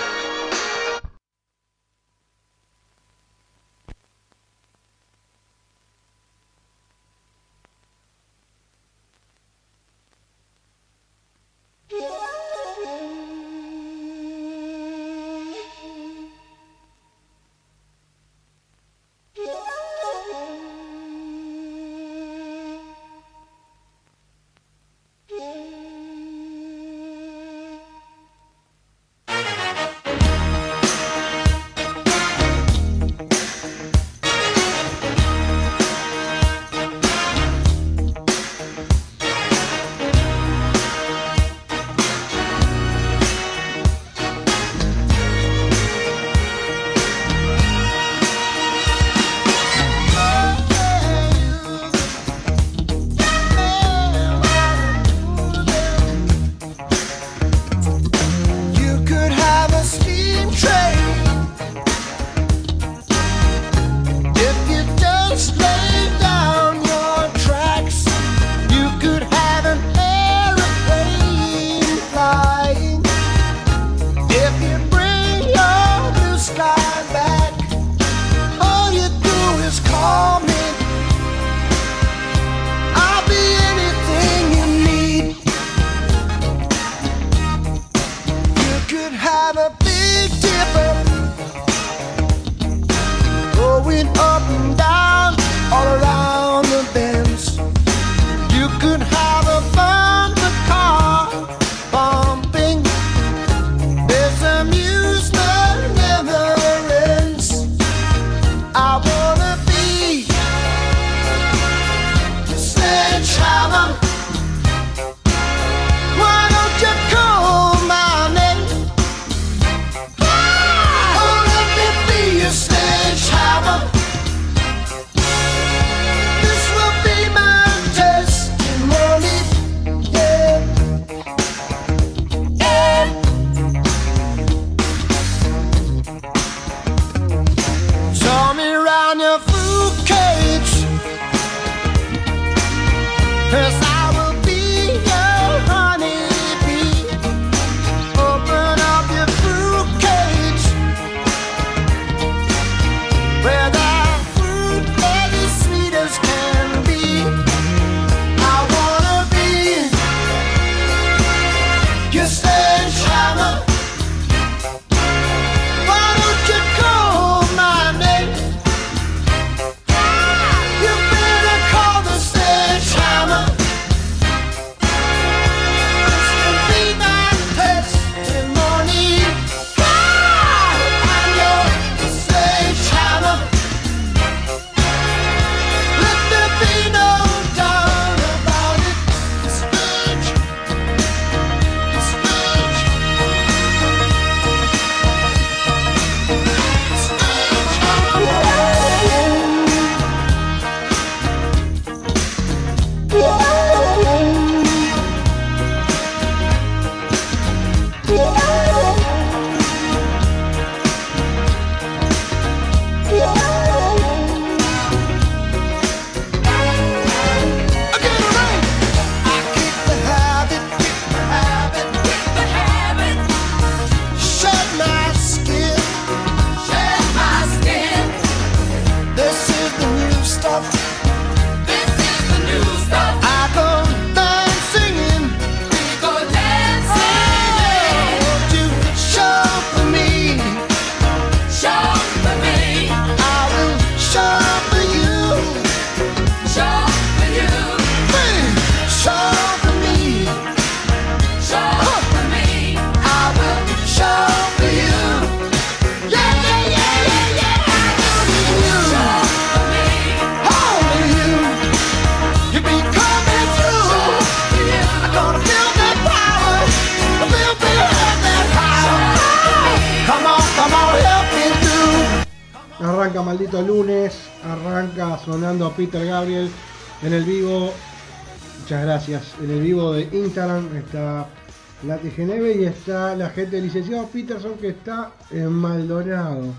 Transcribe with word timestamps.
Está 282.83 283.15
la 283.15 283.29
gente 283.29 283.55
del 283.55 283.63
licenciado 283.63 284.07
Peterson 284.07 284.57
que 284.57 284.67
está 284.67 285.13
en 285.31 285.53
Maldonado. 285.53 286.53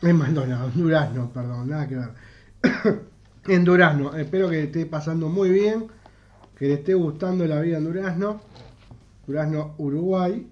En 0.00 0.16
Maldonado, 0.16 0.70
en 0.70 0.82
Durazno, 0.82 1.30
perdón, 1.30 1.68
nada 1.68 1.86
que 1.86 1.96
ver. 1.96 2.08
en 3.48 3.62
Durazno. 3.62 4.16
Espero 4.16 4.48
que 4.48 4.62
esté 4.62 4.86
pasando 4.86 5.28
muy 5.28 5.50
bien, 5.50 5.88
que 6.56 6.68
le 6.68 6.72
esté 6.72 6.94
gustando 6.94 7.44
la 7.46 7.60
vida 7.60 7.76
en 7.76 7.84
Durazno. 7.84 8.40
Durazno, 9.26 9.74
Uruguay. 9.76 10.50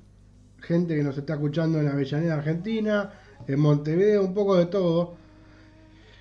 Gente 0.59 0.95
que 0.95 1.03
nos 1.03 1.17
está 1.17 1.33
escuchando 1.33 1.81
en 1.81 1.89
Avellaneda, 1.89 2.35
Argentina 2.35 3.11
en 3.49 3.59
Montevideo, 3.59 4.23
un 4.23 4.35
poco 4.35 4.57
de 4.57 4.67
todo. 4.67 5.15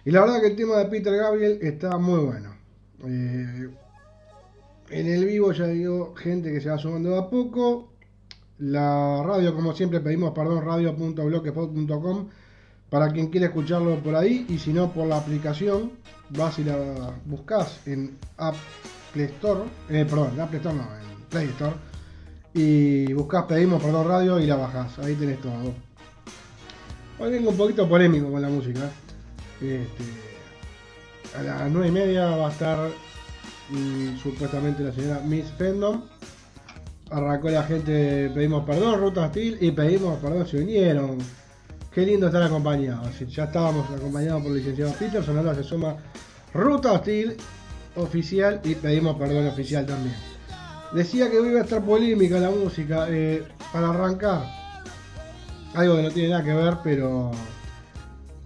Y 0.05 0.11
la 0.11 0.21
verdad 0.21 0.39
que 0.39 0.47
el 0.47 0.55
tema 0.55 0.77
de 0.77 0.85
Peter 0.85 1.17
Gabriel 1.17 1.59
está 1.61 1.97
muy 1.97 2.19
bueno. 2.19 2.55
Eh, 3.03 3.69
en 4.91 5.07
el 5.07 5.25
vivo 5.25 5.51
ya 5.51 5.67
digo, 5.67 6.15
gente 6.15 6.53
que 6.53 6.61
se 6.61 6.69
va 6.69 6.77
sumando 6.77 7.17
a 7.17 7.29
poco. 7.29 7.89
La 8.59 9.23
radio, 9.23 9.56
como 9.56 9.73
siempre, 9.73 10.00
pedimos 10.01 10.33
perdón, 10.33 10.65
radio.bloquepod.com 10.65 12.27
para 12.89 13.11
quien 13.11 13.27
quiera 13.27 13.47
escucharlo 13.47 13.95
por 14.00 14.15
ahí 14.15 14.45
y 14.50 14.57
si 14.57 14.73
no 14.73 14.91
por 14.91 15.07
la 15.07 15.17
aplicación, 15.17 15.91
vas 16.29 16.59
y 16.59 16.63
la 16.63 17.13
buscas 17.25 17.88
en 17.88 18.17
App 18.38 18.56
Play 19.13 19.27
Store, 19.27 19.61
eh, 19.89 20.06
perdón, 20.09 20.31
en 20.33 20.41
App 20.41 20.50
Play 20.50 20.59
Store 20.59 20.75
no, 20.75 20.83
en 20.83 21.23
Play 21.29 21.47
Store 21.50 21.75
y 22.53 23.13
buscas 23.13 23.45
pedimos 23.45 23.81
perdón 23.81 24.07
radio 24.07 24.39
y 24.39 24.47
la 24.47 24.56
bajas, 24.56 24.97
ahí 25.00 25.15
tenés 25.15 25.39
todo. 25.39 25.73
Hoy 27.19 27.31
vengo 27.31 27.51
un 27.51 27.57
poquito 27.57 27.88
polémico 27.88 28.31
con 28.31 28.41
la 28.41 28.50
música. 28.50 28.89
Este, 29.62 30.03
a 31.38 31.44
las 31.44 31.69
9 31.69 31.88
y 31.88 31.91
media 31.91 32.35
va 32.35 32.47
a 32.47 32.51
estar 32.51 32.89
mm, 33.69 34.17
supuestamente 34.17 34.83
la 34.83 34.94
señora 34.94 35.19
Miss 35.19 35.45
Fendom. 35.57 36.03
Arrancó 37.11 37.50
la 37.50 37.63
gente, 37.63 38.29
pedimos 38.33 38.65
perdón, 38.65 39.00
Ruta 39.00 39.29
Steel, 39.29 39.57
y 39.61 39.71
pedimos 39.71 40.19
perdón, 40.19 40.47
se 40.47 40.57
unieron. 40.57 41.17
Qué 41.91 42.06
lindo 42.06 42.27
estar 42.27 42.44
acompañados. 42.44 43.19
Ya 43.19 43.45
estábamos 43.45 43.89
acompañados 43.89 44.44
por 44.44 44.51
el 44.51 44.57
licenciado 44.57 44.94
Peterson, 44.94 45.38
ahora 45.38 45.56
se 45.56 45.63
suma 45.63 45.95
Ruta 46.53 46.97
Steel 47.00 47.35
oficial 47.95 48.61
y 48.63 48.75
pedimos 48.75 49.17
perdón 49.17 49.47
oficial 49.47 49.85
también. 49.85 50.15
Decía 50.94 51.29
que 51.29 51.38
iba 51.38 51.59
a 51.59 51.63
estar 51.63 51.83
polémica 51.83 52.39
la 52.39 52.50
música. 52.50 53.07
Eh, 53.09 53.44
para 53.71 53.89
arrancar, 53.89 54.44
algo 55.75 55.95
que 55.97 56.03
no 56.03 56.12
tiene 56.12 56.29
nada 56.29 56.44
que 56.44 56.53
ver, 56.53 56.77
pero 56.83 57.31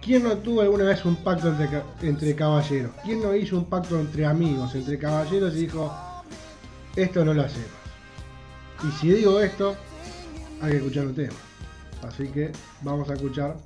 ¿quién 0.00 0.24
no 0.24 0.36
tuvo 0.38 0.60
alguna 0.60 0.84
vez 0.84 1.04
un 1.04 1.16
pacto 1.16 1.48
entre, 1.48 1.82
entre 2.02 2.34
caballeros? 2.34 2.92
¿Quién 3.02 3.22
no 3.22 3.34
hizo 3.34 3.56
un 3.56 3.64
pacto 3.64 3.98
entre 3.98 4.26
amigos, 4.26 4.74
entre 4.74 4.98
caballeros 4.98 5.54
y 5.54 5.60
dijo, 5.60 5.94
esto 6.94 7.24
no 7.24 7.32
lo 7.32 7.42
hacemos? 7.42 7.83
Y 8.86 8.92
si 9.00 9.08
digo 9.08 9.40
esto, 9.40 9.76
hay 10.60 10.72
que 10.72 10.76
escuchar 10.76 11.06
un 11.06 11.14
tema. 11.14 11.34
Así 12.06 12.28
que 12.28 12.52
vamos 12.82 13.08
a 13.08 13.14
escuchar 13.14 13.56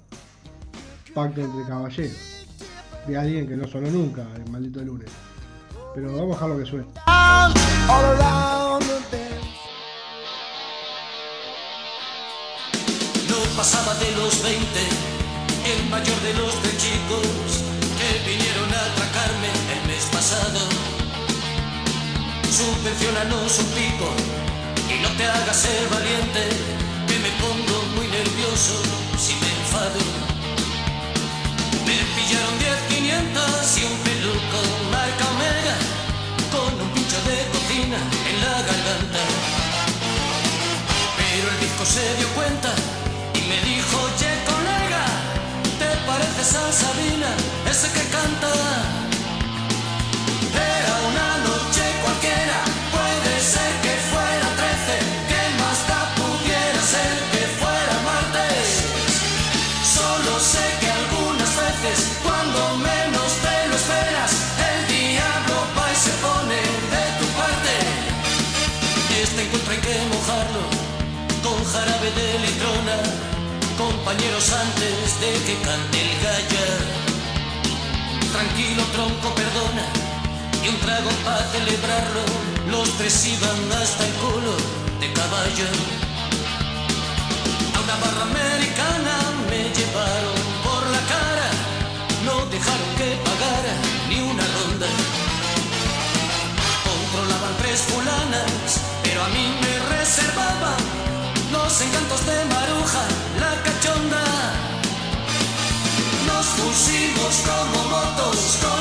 Pacto 1.12 1.40
entre 1.40 1.66
caballeros. 1.66 2.46
De 3.06 3.16
alguien 3.16 3.48
que 3.48 3.56
no 3.56 3.66
sonó 3.66 3.90
nunca, 3.90 4.26
el 4.36 4.48
maldito 4.50 4.80
lunes. 4.80 5.10
Pero 5.94 6.12
vamos 6.14 6.30
a 6.30 6.34
dejarlo 6.34 6.58
que 6.58 6.66
suene. 6.66 6.86
pasaba 13.56 13.92
de 13.94 14.12
los 14.12 14.40
20, 14.44 14.62
el 15.66 15.90
mayor 15.90 16.20
de 16.20 16.34
los 16.34 16.54
tres 16.62 16.78
chicos 16.78 17.64
que 17.98 18.30
vinieron 18.30 18.72
a 18.72 18.84
atracarme 18.92 19.50
el 19.74 19.88
mes 19.88 20.04
pasado. 20.12 20.60
Subvencionanos 22.48 23.58
un 23.58 23.66
pico 23.74 24.47
no 25.02 25.08
te 25.16 25.24
hagas 25.24 25.56
ser 25.56 25.88
valiente, 25.88 26.42
que 27.06 27.18
me 27.18 27.30
pongo 27.42 27.76
muy 27.96 28.06
nervioso 28.08 28.74
si 29.18 29.34
me 29.34 29.48
enfado. 29.60 30.00
Me 31.86 31.98
pillaron 32.14 32.58
10, 32.58 32.98
500 32.98 33.78
y 33.78 33.84
un 33.84 33.96
peluco 34.06 34.60
marca 34.90 35.24
Omega 35.34 35.76
con 36.52 36.80
un 36.80 36.90
pincho 36.94 37.18
de 37.28 37.38
cocina 37.54 37.98
en 38.30 38.36
la 38.44 38.54
garganta. 38.68 39.22
Pero 41.18 41.46
el 41.52 41.60
disco 41.60 41.84
se 41.84 42.04
dio 42.16 42.28
cuenta 42.34 42.72
compañeros 73.78 74.52
antes 74.52 75.20
de 75.20 75.30
que 75.46 75.54
cante 75.62 75.96
el 76.00 76.12
gallo. 76.24 76.66
Tranquilo 78.32 78.82
tronco, 78.94 79.34
perdona, 79.34 79.86
y 80.64 80.68
un 80.68 80.78
trago 80.80 81.10
para 81.24 81.44
celebrarlo. 81.52 82.22
Los 82.70 82.88
tres 82.98 83.26
iban 83.26 83.60
hasta 83.80 84.04
el 84.06 84.12
culo 84.22 84.54
de 85.00 85.12
caballo. 85.12 85.68
A 87.76 87.80
una 87.84 87.96
barra 88.02 88.24
americana 88.32 89.14
me 89.48 89.62
llevaron 89.76 90.38
por 90.66 90.82
la 90.94 91.02
cara, 91.14 91.48
no 92.26 92.34
dejaron 92.46 92.90
que 92.98 93.08
pagara 93.28 93.74
ni 94.08 94.20
una 94.20 94.44
ronda. 94.56 94.88
Controlaban 96.86 97.54
tres 97.62 97.80
fulanas, 97.90 98.80
pero 99.02 99.24
a 99.24 99.28
mí 99.28 99.44
me 99.62 99.96
reservaban 99.96 100.97
los 101.68 101.80
encantos 101.82 102.24
de 102.24 102.44
Maruja, 102.46 103.04
la 103.40 103.52
cachonda. 103.62 104.24
Nos 106.26 106.46
pusimos 106.60 107.34
como 107.46 107.78
motos 107.90 108.58
con 108.62 108.77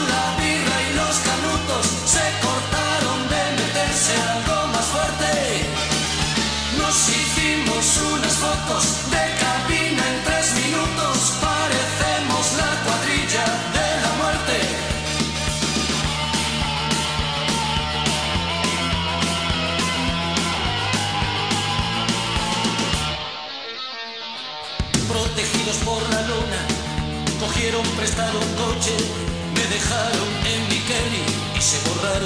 Por 32.17 32.25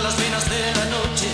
las 0.00 0.16
venas 0.18 0.50
de 0.50 0.74
la 0.74 0.84
noche, 0.86 1.28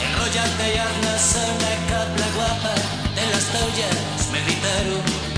enrollate 0.00 0.74
y 0.74 0.78
arnas 0.78 1.36
a 1.36 1.46
la 1.60 1.74
capla 1.90 2.26
guapa 2.34 2.74
de 3.14 3.26
las 3.30 3.44
tallas, 3.52 4.30
me 4.32 4.40
gritaron. 4.40 5.30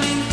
Intacto 0.00 0.27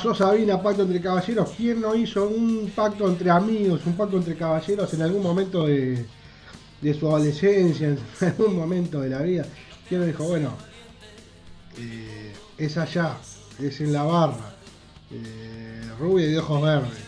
Pasó 0.00 0.14
Sabina, 0.14 0.62
pacto 0.62 0.80
entre 0.80 0.98
caballeros. 0.98 1.50
¿Quién 1.54 1.78
no 1.82 1.94
hizo 1.94 2.26
un 2.26 2.72
pacto 2.74 3.06
entre 3.06 3.28
amigos, 3.28 3.82
un 3.84 3.92
pacto 3.92 4.16
entre 4.16 4.34
caballeros 4.34 4.94
en 4.94 5.02
algún 5.02 5.22
momento 5.22 5.66
de, 5.66 6.06
de 6.80 6.94
su 6.94 7.06
adolescencia, 7.06 7.88
en 7.88 7.98
algún 8.26 8.56
momento 8.56 9.02
de 9.02 9.10
la 9.10 9.20
vida? 9.20 9.44
¿Quién 9.86 10.06
dijo, 10.06 10.24
bueno, 10.24 10.54
eh, 11.76 12.32
es 12.56 12.78
allá, 12.78 13.18
es 13.58 13.78
en 13.82 13.92
la 13.92 14.04
barra, 14.04 14.54
eh, 15.10 15.82
y 16.00 16.22
de 16.22 16.38
ojos 16.38 16.62
verdes? 16.62 16.98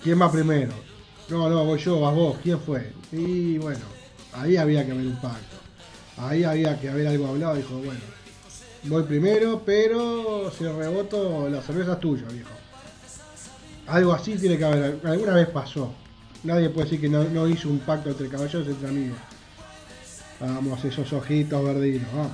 ¿Quién 0.00 0.22
va 0.22 0.30
primero? 0.30 0.70
No, 1.28 1.48
no, 1.48 1.64
voy 1.64 1.80
yo, 1.80 1.98
vas 1.98 2.14
vos, 2.14 2.36
¿quién 2.44 2.60
fue? 2.60 2.92
Y 3.10 3.58
bueno, 3.58 3.84
ahí 4.34 4.56
había 4.56 4.86
que 4.86 4.92
haber 4.92 5.04
un 5.04 5.20
pacto. 5.20 5.56
Ahí 6.16 6.44
había 6.44 6.78
que 6.80 6.90
haber 6.90 7.08
algo 7.08 7.26
hablado, 7.26 7.56
dijo, 7.56 7.74
bueno, 7.78 8.17
voy 8.84 9.02
primero, 9.04 9.62
pero 9.64 10.50
si 10.56 10.64
reboto, 10.64 11.48
la 11.48 11.62
cerveza 11.62 11.94
es 11.94 12.00
tuya, 12.00 12.26
viejo. 12.30 12.50
Algo 13.86 14.12
así 14.12 14.36
tiene 14.36 14.58
que 14.58 14.64
haber, 14.64 15.00
alguna 15.04 15.34
vez 15.34 15.48
pasó. 15.48 15.92
Nadie 16.44 16.70
puede 16.70 16.84
decir 16.84 17.00
que 17.00 17.08
no, 17.08 17.24
no 17.24 17.48
hizo 17.48 17.68
un 17.68 17.80
pacto 17.80 18.10
entre 18.10 18.28
caballeros, 18.28 18.68
entre 18.68 18.88
amigos. 18.88 19.18
Vamos, 20.40 20.84
esos 20.84 21.12
ojitos 21.12 21.64
verdinos, 21.64 22.08
vamos. 22.14 22.32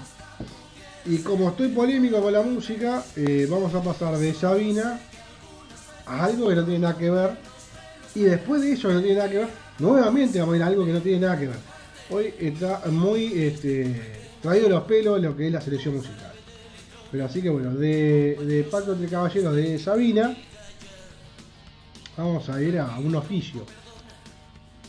Y 1.06 1.18
como 1.18 1.50
estoy 1.50 1.68
polémico 1.68 2.20
con 2.20 2.32
la 2.32 2.42
música, 2.42 3.04
eh, 3.16 3.46
vamos 3.48 3.74
a 3.74 3.82
pasar 3.82 4.16
de 4.16 4.32
Sabina 4.34 5.00
a 6.06 6.24
algo 6.24 6.48
que 6.48 6.54
no 6.54 6.64
tiene 6.64 6.80
nada 6.80 6.96
que 6.96 7.10
ver. 7.10 7.36
Y 8.14 8.20
después 8.20 8.62
de 8.62 8.72
eso 8.72 8.88
que 8.88 8.94
no 8.94 9.00
tiene 9.00 9.16
nada 9.16 9.30
que 9.30 9.38
ver, 9.38 9.48
nuevamente 9.78 10.40
vamos 10.40 10.54
a 10.54 10.56
ir 10.56 10.62
a 10.62 10.66
algo 10.66 10.84
que 10.84 10.92
no 10.92 11.00
tiene 11.00 11.20
nada 11.20 11.38
que 11.38 11.48
ver. 11.48 11.58
Hoy 12.10 12.34
está 12.38 12.82
muy 12.90 13.32
este, 13.34 14.24
traído 14.42 14.68
los 14.68 14.84
pelos 14.84 15.20
lo 15.20 15.36
que 15.36 15.46
es 15.46 15.52
la 15.52 15.60
selección 15.60 15.96
musical. 15.96 16.33
Pero 17.14 17.26
así 17.26 17.40
que 17.40 17.49
bueno, 17.49 17.73
de, 17.76 18.35
de 18.44 18.64
Pacto 18.64 18.92
entre 18.92 19.06
Caballeros 19.09 19.54
de 19.54 19.78
Sabina, 19.78 20.37
vamos 22.16 22.49
a 22.49 22.61
ir 22.61 22.76
a 22.76 22.99
un 22.99 23.14
oficio. 23.14 23.64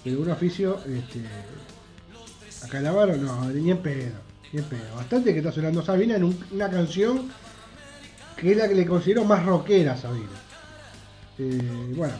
Pero 0.04 0.22
un 0.22 0.32
oficio, 0.32 0.80
este, 0.88 1.22
a 2.66 2.68
Calamaro 2.68 3.16
no, 3.16 3.48
ni 3.52 3.70
en 3.70 3.78
pedo, 3.78 4.16
ni 4.52 4.58
en 4.58 4.66
pedo. 4.66 4.96
Bastante 4.96 5.34
que 5.34 5.38
está 5.38 5.52
sonando 5.52 5.86
Sabina 5.86 6.16
en 6.16 6.24
un- 6.24 6.44
una 6.50 6.68
canción 6.68 7.30
que 8.38 8.54
es 8.54 8.58
la 8.58 8.68
que 8.68 8.74
le 8.74 8.88
considero 8.88 9.24
más 9.24 9.46
rockera 9.46 9.94
a 9.94 9.98
Sabina. 9.98 10.26
Eh, 11.38 11.94
bueno, 11.96 12.16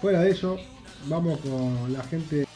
fuera 0.00 0.22
de 0.22 0.30
eso, 0.32 0.56
vamos 1.06 1.38
con 1.38 1.92
la 1.92 2.02
gente. 2.02 2.48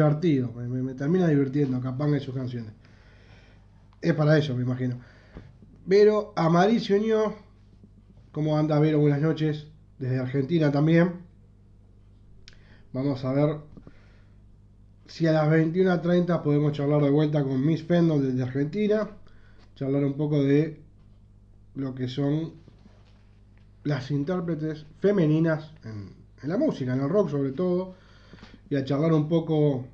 Divertido, 0.00 0.52
me, 0.52 0.94
termina 0.94 1.28
divirtiendo 1.28 1.80
Capanga 1.80 2.16
y 2.16 2.20
sus 2.20 2.34
canciones. 2.34 2.72
Es 4.00 4.14
para 4.14 4.38
eso, 4.38 4.54
me 4.54 4.62
imagino. 4.62 4.98
Vero 5.84 6.32
Amarí 6.36 6.80
se. 6.80 7.34
¿Cómo 8.32 8.56
anda 8.56 8.78
Vero? 8.78 9.00
Buenas 9.00 9.20
noches. 9.20 9.66
Desde 9.98 10.18
Argentina 10.18 10.72
también. 10.72 11.12
Vamos 12.92 13.24
a 13.24 13.32
ver 13.32 13.56
si 15.06 15.26
a 15.26 15.32
las 15.32 15.48
21.30 15.48 16.42
podemos 16.42 16.72
charlar 16.72 17.02
de 17.02 17.10
vuelta 17.10 17.42
con 17.42 17.64
Miss 17.64 17.84
Fendon 17.84 18.22
desde 18.22 18.42
Argentina. 18.42 19.10
Charlar 19.74 20.04
un 20.04 20.14
poco 20.14 20.42
de 20.42 20.80
lo 21.74 21.94
que 21.94 22.08
son 22.08 22.54
las 23.84 24.10
intérpretes 24.10 24.86
femeninas 25.00 25.72
en, 25.84 26.14
en 26.42 26.48
la 26.48 26.56
música, 26.56 26.94
en 26.94 27.00
el 27.00 27.08
rock 27.08 27.30
sobre 27.30 27.52
todo. 27.52 27.94
Y 28.70 28.76
a 28.76 28.84
charlar 28.84 29.12
un 29.12 29.28
poco 29.28 29.84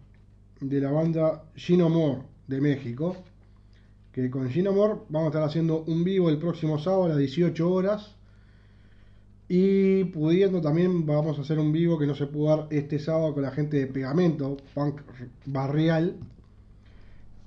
de 0.60 0.80
la 0.80 0.92
banda 0.92 1.44
Gino 1.56 1.88
Moore 1.88 2.22
de 2.46 2.60
México 2.60 3.16
que 4.16 4.30
con 4.30 4.48
Gino 4.48 4.72
Moore 4.72 5.00
vamos 5.10 5.26
a 5.26 5.28
estar 5.28 5.42
haciendo 5.42 5.84
un 5.86 6.02
vivo 6.02 6.30
el 6.30 6.38
próximo 6.38 6.78
sábado 6.78 7.04
a 7.04 7.08
las 7.08 7.18
18 7.18 7.70
horas. 7.70 8.14
Y 9.46 10.04
pudiendo 10.04 10.62
también 10.62 11.04
vamos 11.04 11.38
a 11.38 11.42
hacer 11.42 11.58
un 11.58 11.70
vivo 11.70 11.98
que 11.98 12.06
no 12.06 12.14
se 12.14 12.26
pudo 12.26 12.56
dar 12.56 12.66
este 12.70 12.98
sábado 12.98 13.34
con 13.34 13.42
la 13.42 13.50
gente 13.50 13.76
de 13.76 13.86
Pegamento, 13.88 14.56
Punk 14.72 15.02
Barrial. 15.44 16.16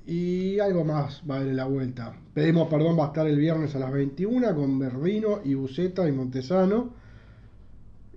Y 0.06 0.60
algo 0.60 0.86
más 0.86 1.24
va 1.28 1.38
a 1.38 1.42
en 1.42 1.56
la 1.56 1.66
vuelta. 1.66 2.16
Pedimos 2.36 2.68
perdón, 2.68 3.00
va 3.00 3.06
a 3.06 3.08
estar 3.08 3.26
el 3.26 3.40
viernes 3.40 3.74
a 3.76 3.80
las 3.80 3.92
21 3.92 4.56
con 4.56 4.78
Verdino 4.78 5.40
y 5.44 5.56
Buceta 5.56 6.08
y 6.08 6.12
Montesano. 6.12 6.94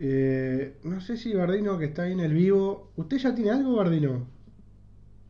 Eh, 0.05 0.79
no 0.83 1.01
sé 1.01 1.17
si 1.17 1.33
Verdino 1.33 1.79
que 1.79 1.85
está 1.85 2.03
ahí 2.03 2.13
en 2.13 2.19
el 2.19 2.35
vivo. 2.35 2.91
¿Usted 2.97 3.19
ya 3.19 3.33
tiene 3.37 3.53
algo, 3.53 3.77
Verdino? 3.77 4.27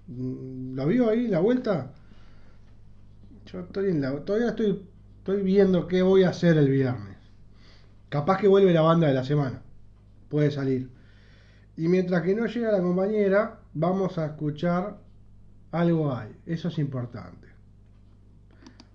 Mm, 0.07 0.75
¿Lo 0.75 0.87
vio 0.87 1.11
ahí 1.11 1.27
en 1.27 1.31
la 1.31 1.41
vuelta? 1.41 1.93
Yo 3.45 3.61
estoy 3.61 3.91
en 3.91 4.01
la, 4.01 4.19
todavía 4.25 4.49
estoy, 4.49 4.83
estoy 5.19 5.43
viendo 5.43 5.87
qué 5.87 6.01
voy 6.01 6.23
a 6.23 6.31
hacer 6.31 6.57
el 6.57 6.71
viernes. 6.71 7.19
Capaz 8.09 8.39
que 8.39 8.49
vuelve 8.49 8.73
la 8.73 8.81
banda 8.81 9.09
de 9.09 9.13
la 9.13 9.25
semana. 9.25 9.61
Puede 10.31 10.51
salir. 10.51 10.89
Y 11.77 11.89
mientras 11.89 12.23
que 12.23 12.35
no 12.35 12.47
llega 12.47 12.73
la 12.73 12.81
compañera, 12.81 13.61
vamos 13.75 14.17
a 14.17 14.25
escuchar 14.25 14.97
algo 15.71 16.17
hay. 16.17 16.35
Eso 16.47 16.69
es 16.69 16.79
importante. 16.79 17.47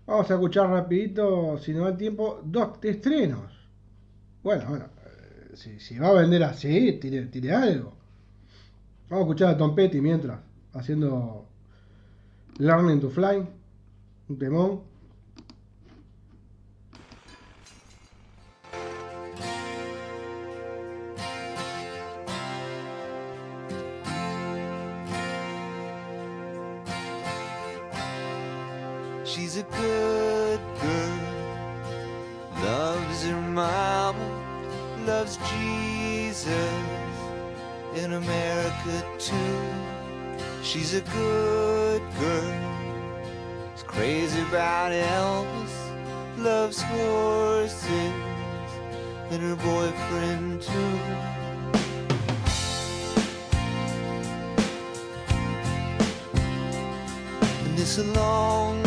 Vamos 0.08 0.32
a 0.32 0.34
escuchar 0.34 0.72
rapidito, 0.72 1.60
si 1.60 1.72
no 1.72 1.84
da 1.84 1.96
tiempo, 1.96 2.42
dos 2.44 2.80
estrenos. 2.82 3.54
Bueno, 4.42 4.66
bueno, 4.70 4.86
si, 5.58 5.80
si 5.80 5.98
va 5.98 6.10
a 6.10 6.14
vender 6.14 6.44
así, 6.44 6.94
tire, 6.94 7.26
tire 7.26 7.52
algo. 7.52 7.94
Vamos 9.10 9.24
a 9.24 9.28
escuchar 9.28 9.50
a 9.50 9.58
Tom 9.58 9.74
Petty 9.74 10.00
mientras, 10.02 10.40
haciendo 10.74 11.46
Learning 12.58 13.00
to 13.00 13.10
Fly. 13.10 13.48
Un 14.30 14.38
temón. 14.38 14.82
Jesus 35.46 36.58
in 37.96 38.14
America 38.14 39.04
too. 39.18 39.60
She's 40.64 40.94
a 40.94 41.02
good 41.02 42.02
girl, 42.20 43.24
is 43.76 43.84
crazy 43.84 44.42
about 44.42 44.92
Elvis, 44.92 45.76
loves 46.38 46.82
horses 46.82 48.14
and 49.32 49.42
her 49.42 49.56
boyfriend 49.56 50.62
too. 50.62 51.00
And 57.66 57.80
it's 57.80 57.98
a 57.98 58.04
long 58.04 58.87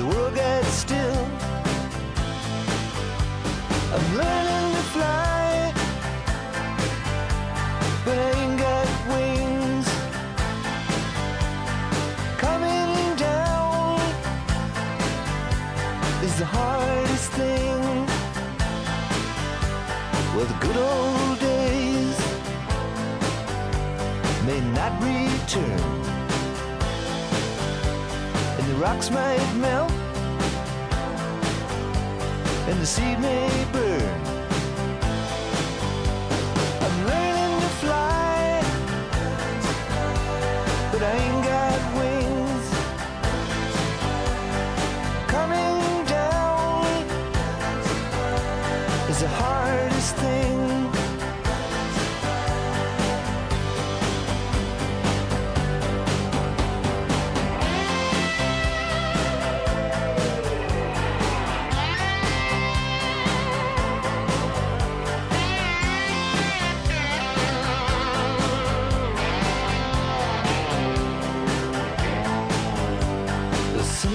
The 0.00 0.06
world 0.06 0.34
gets 0.34 0.68
still. 0.68 1.26
I'm 3.94 4.06
learning 4.16 4.68
to 4.76 4.82
fly, 4.94 5.74
but 8.06 8.16
I 8.16 8.30
ain't 8.40 8.58
got 8.58 8.88
wings. 9.12 9.88
Coming 12.38 13.14
down 13.16 14.00
is 16.24 16.34
the 16.38 16.46
hardest 16.46 17.32
thing. 17.32 18.06
Well, 20.34 20.46
the 20.46 20.58
good 20.64 20.78
old 20.78 21.38
days 21.40 22.18
may 24.46 24.60
not 24.72 24.92
return, 25.02 25.80
and 28.56 28.66
the 28.66 28.76
rocks 28.76 29.10
might 29.10 29.54
melt 29.56 29.89
and 32.70 32.80
the 32.80 32.86
seed 32.86 33.18
may 33.18 33.66
burn. 33.72 34.29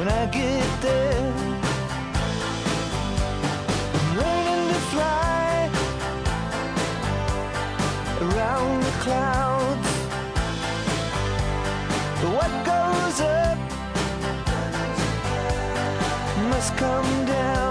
when 0.00 0.08
I 0.08 0.24
get 0.28 0.80
there. 0.80 1.32
I'm 3.96 4.16
learning 4.20 4.68
to 4.72 4.80
fly 4.92 5.70
around 8.22 8.82
the 8.82 8.94
clouds. 9.04 9.88
What 12.34 12.52
goes 12.72 13.20
up 13.20 13.58
must 16.48 16.74
come 16.78 17.26
down. 17.26 17.69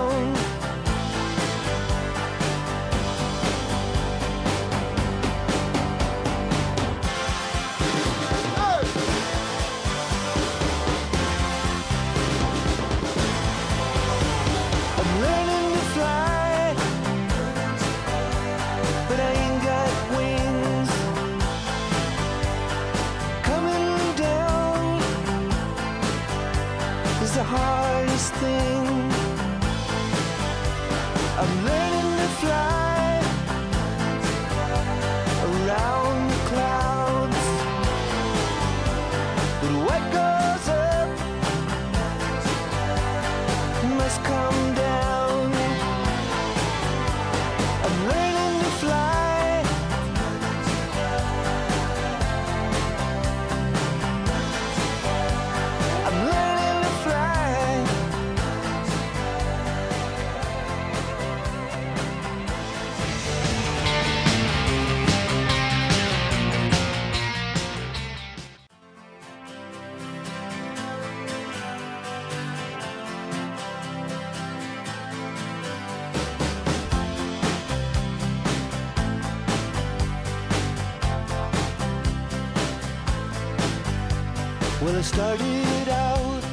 Started 85.01 85.89
out 85.89 86.43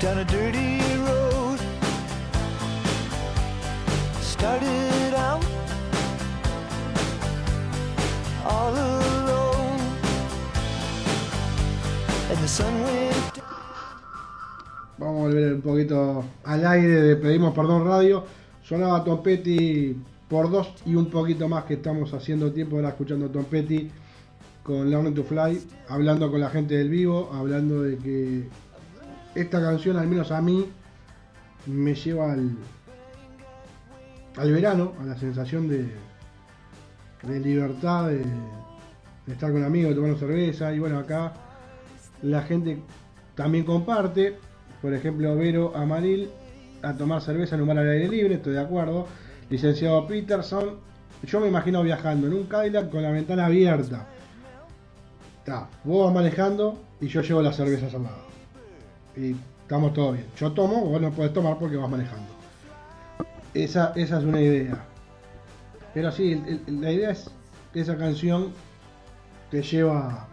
down 0.00 0.18
a 0.18 0.24
dirty 0.26 0.78
road. 0.98 1.58
Started 4.20 5.14
out 5.16 5.42
alone, 8.44 9.80
and 12.30 12.38
the 12.38 12.48
sun 12.48 12.82
went. 12.82 13.42
Vamos 14.98 15.16
a 15.16 15.22
volver 15.22 15.54
un 15.54 15.62
poquito 15.62 16.24
al 16.44 16.66
aire 16.66 17.00
de 17.00 17.16
Pedimos 17.16 17.54
Perdón 17.54 17.86
Radio. 17.86 18.24
Sonaba 18.62 19.02
Tom 19.04 19.22
Petty 19.22 19.96
por 20.28 20.50
dos 20.50 20.68
y 20.84 20.94
un 20.96 21.06
poquito 21.06 21.48
más 21.48 21.64
que 21.64 21.74
estamos 21.74 22.12
haciendo 22.12 22.52
tiempo 22.52 22.76
ahora 22.76 22.90
escuchando 22.90 23.30
Tom 23.30 23.44
Petty 23.44 23.90
con 24.64 24.90
Learning 24.90 25.14
to 25.14 25.22
Fly, 25.22 25.60
hablando 25.88 26.30
con 26.30 26.40
la 26.40 26.48
gente 26.48 26.76
del 26.76 26.88
vivo, 26.88 27.30
hablando 27.32 27.82
de 27.82 27.98
que 27.98 28.48
esta 29.34 29.60
canción, 29.60 29.98
al 29.98 30.08
menos 30.08 30.32
a 30.32 30.40
mí, 30.40 30.66
me 31.66 31.94
lleva 31.94 32.32
al, 32.32 32.50
al 34.36 34.52
verano, 34.52 34.94
a 35.00 35.04
la 35.04 35.16
sensación 35.18 35.68
de, 35.68 35.86
de 37.22 37.40
libertad, 37.40 38.08
de, 38.08 38.24
de 39.26 39.32
estar 39.32 39.52
con 39.52 39.62
amigos, 39.62 39.94
tomando 39.94 40.18
cerveza. 40.18 40.74
Y 40.74 40.78
bueno, 40.78 40.98
acá 40.98 41.34
la 42.22 42.42
gente 42.42 42.78
también 43.34 43.64
comparte. 43.64 44.38
Por 44.80 44.94
ejemplo, 44.94 45.36
Vero 45.36 45.76
Amaril 45.76 46.30
a 46.82 46.94
tomar 46.94 47.20
cerveza 47.20 47.54
en 47.56 47.62
un 47.62 47.68
bar 47.68 47.78
al 47.78 47.90
aire 47.90 48.08
libre, 48.08 48.34
estoy 48.34 48.54
de 48.54 48.60
acuerdo. 48.60 49.06
Licenciado 49.50 50.06
Peterson, 50.06 50.76
yo 51.22 51.40
me 51.40 51.48
imagino 51.48 51.82
viajando 51.82 52.28
en 52.28 52.32
un 52.32 52.44
Cadillac 52.44 52.90
con 52.90 53.02
la 53.02 53.10
ventana 53.10 53.46
abierta. 53.46 54.06
Está, 55.44 55.68
vos 55.84 56.06
vas 56.06 56.14
manejando 56.14 56.78
y 57.02 57.06
yo 57.06 57.20
llevo 57.20 57.42
las 57.42 57.56
cervezas 57.56 57.92
al 57.92 58.04
lado. 58.04 58.16
Y 59.14 59.36
estamos 59.60 59.92
todos 59.92 60.14
bien. 60.14 60.26
Yo 60.38 60.50
tomo, 60.52 60.86
vos 60.86 60.98
no 61.02 61.10
podés 61.10 61.34
tomar 61.34 61.58
porque 61.58 61.76
vas 61.76 61.90
manejando. 61.90 62.24
Esa, 63.52 63.92
esa 63.94 64.20
es 64.20 64.24
una 64.24 64.40
idea. 64.40 64.82
Pero 65.92 66.10
sí, 66.12 66.42
la 66.66 66.90
idea 66.90 67.10
es 67.10 67.30
que 67.74 67.80
esa 67.82 67.98
canción 67.98 68.54
te 69.50 69.60
lleva 69.60 70.26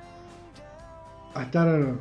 a 1.33 1.43
estar 1.43 1.93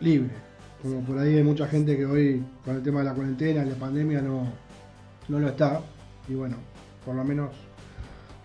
libre. 0.00 0.34
Como 0.82 1.02
por 1.02 1.20
ahí 1.20 1.36
hay 1.36 1.44
mucha 1.44 1.68
gente 1.68 1.96
que 1.96 2.04
hoy, 2.04 2.44
con 2.64 2.74
el 2.74 2.82
tema 2.82 2.98
de 2.98 3.04
la 3.04 3.14
cuarentena, 3.14 3.64
la 3.64 3.76
pandemia, 3.76 4.20
no, 4.20 4.48
no 5.28 5.38
lo 5.38 5.46
está. 5.50 5.80
Y 6.26 6.34
bueno, 6.34 6.56
por 7.04 7.14
lo 7.14 7.22
menos 7.22 7.52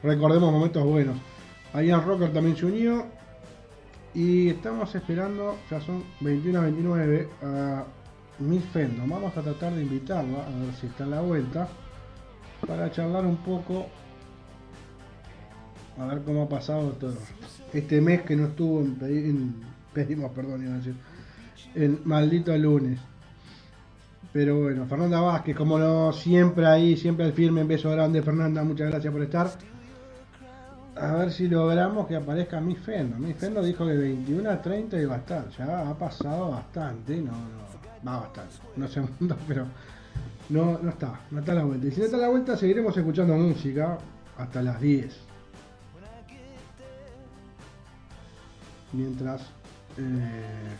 recordemos 0.04 0.52
momentos 0.52 0.84
buenos. 0.84 1.18
Ian 1.74 2.06
Rocker 2.06 2.32
también 2.32 2.56
se 2.56 2.68
unió. 2.68 3.19
Y 4.14 4.50
estamos 4.50 4.94
esperando, 4.96 5.58
ya 5.70 5.80
son 5.82 6.04
21 6.22 6.60
a 6.60 6.64
29, 6.64 7.30
a 7.44 7.84
Miss 8.40 8.64
Fendon. 8.74 9.08
Vamos 9.10 9.36
a 9.38 9.42
tratar 9.42 9.74
de 9.76 9.84
invitarla, 9.84 10.40
a 10.46 10.50
ver 10.66 10.74
si 10.80 10.88
está 10.88 11.04
en 11.04 11.12
la 11.12 11.22
vuelta, 11.22 11.68
para 12.66 12.92
charlar 12.92 13.26
un 13.26 13.38
poco, 13.38 13.86
a 16.00 16.06
ver 16.08 16.22
cómo 16.24 16.44
ha 16.44 16.50
pasado 16.50 16.90
todo 16.94 17.14
este 17.74 18.02
mes 18.02 18.22
que 18.24 18.36
no 18.36 18.48
estuvo 18.48 18.82
en, 18.82 18.98
en- 19.02 19.56
pedimos 19.94 20.32
perdón, 20.32 20.64
iba 20.64 20.74
a 20.74 20.78
decir, 20.78 20.96
en 21.76 22.00
maldito 22.06 22.56
lunes. 22.58 23.00
Pero 24.34 24.60
bueno, 24.62 24.86
Fernanda 24.86 25.22
Vázquez, 25.22 25.56
como 25.56 25.78
no, 25.80 26.12
siempre 26.14 26.66
ahí, 26.68 26.96
siempre 26.98 27.26
al 27.26 27.34
firme, 27.34 27.62
un 27.62 27.68
beso 27.68 27.90
grande 27.92 28.22
Fernanda, 28.22 28.64
muchas 28.64 28.90
gracias 28.90 29.12
por 29.12 29.22
estar. 29.24 29.50
A 31.02 31.14
ver 31.14 31.32
si 31.32 31.48
logramos 31.48 32.08
que 32.08 32.16
aparezca 32.18 32.60
Miss 32.60 32.80
Fendo. 32.80 33.18
Miss 33.18 33.38
Fendo 33.38 33.64
dijo 33.64 33.86
que 33.86 33.96
21 33.96 34.50
a 34.50 34.62
30 34.62 35.00
iba 35.00 35.16
a 35.16 35.20
estar. 35.20 35.50
Ya 35.52 35.90
ha 35.90 35.98
pasado 35.98 36.52
bastante. 36.52 37.18
No, 37.18 37.32
no, 37.32 38.06
va 38.06 38.20
bastante. 38.20 38.56
No 38.76 38.88
segundos, 38.88 39.38
pero 39.48 39.66
no, 40.50 40.78
no 40.80 40.90
está. 40.90 41.22
No 41.32 41.40
está 41.40 41.54
la 41.54 41.64
vuelta. 41.64 41.88
Y 41.88 41.92
si 41.92 42.00
no 42.00 42.06
está 42.06 42.18
la 42.18 42.28
vuelta, 42.28 42.58
seguiremos 42.58 42.98
escuchando 42.98 43.36
música 43.36 43.98
hasta 44.38 44.62
las 44.62 44.82
10. 44.82 45.18
Mientras 48.92 49.42
eh, 49.98 50.78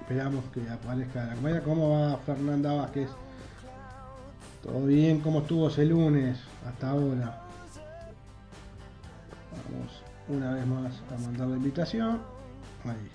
esperamos 0.00 0.44
que 0.54 0.66
aparezca 0.70 1.26
la 1.26 1.34
comedia. 1.34 1.62
¿Cómo 1.62 1.90
va 1.90 2.16
Fernanda 2.18 2.72
Vázquez? 2.72 3.10
¿Todo 4.62 4.86
bien? 4.86 5.20
¿Cómo 5.20 5.40
estuvo 5.40 5.68
ese 5.68 5.84
lunes 5.84 6.38
hasta 6.66 6.90
ahora? 6.90 7.49
Vamos 9.70 10.02
una 10.28 10.54
vez 10.54 10.66
más 10.66 11.02
a 11.12 11.18
mandar 11.20 11.48
la 11.48 11.56
invitación. 11.56 12.20
Ahí. 12.84 13.10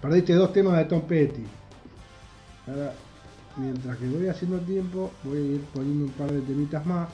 Perdiste 0.00 0.34
dos 0.34 0.52
temas 0.52 0.76
de 0.78 0.84
Tom 0.84 1.02
Petty. 1.02 1.44
Ahora, 2.66 2.92
mientras 3.56 3.96
que 3.96 4.08
voy 4.08 4.28
haciendo 4.28 4.58
tiempo, 4.60 5.10
voy 5.24 5.38
a 5.38 5.40
ir 5.40 5.60
poniendo 5.72 6.04
un 6.06 6.12
par 6.12 6.30
de 6.30 6.40
temitas 6.42 6.84
más 6.84 7.08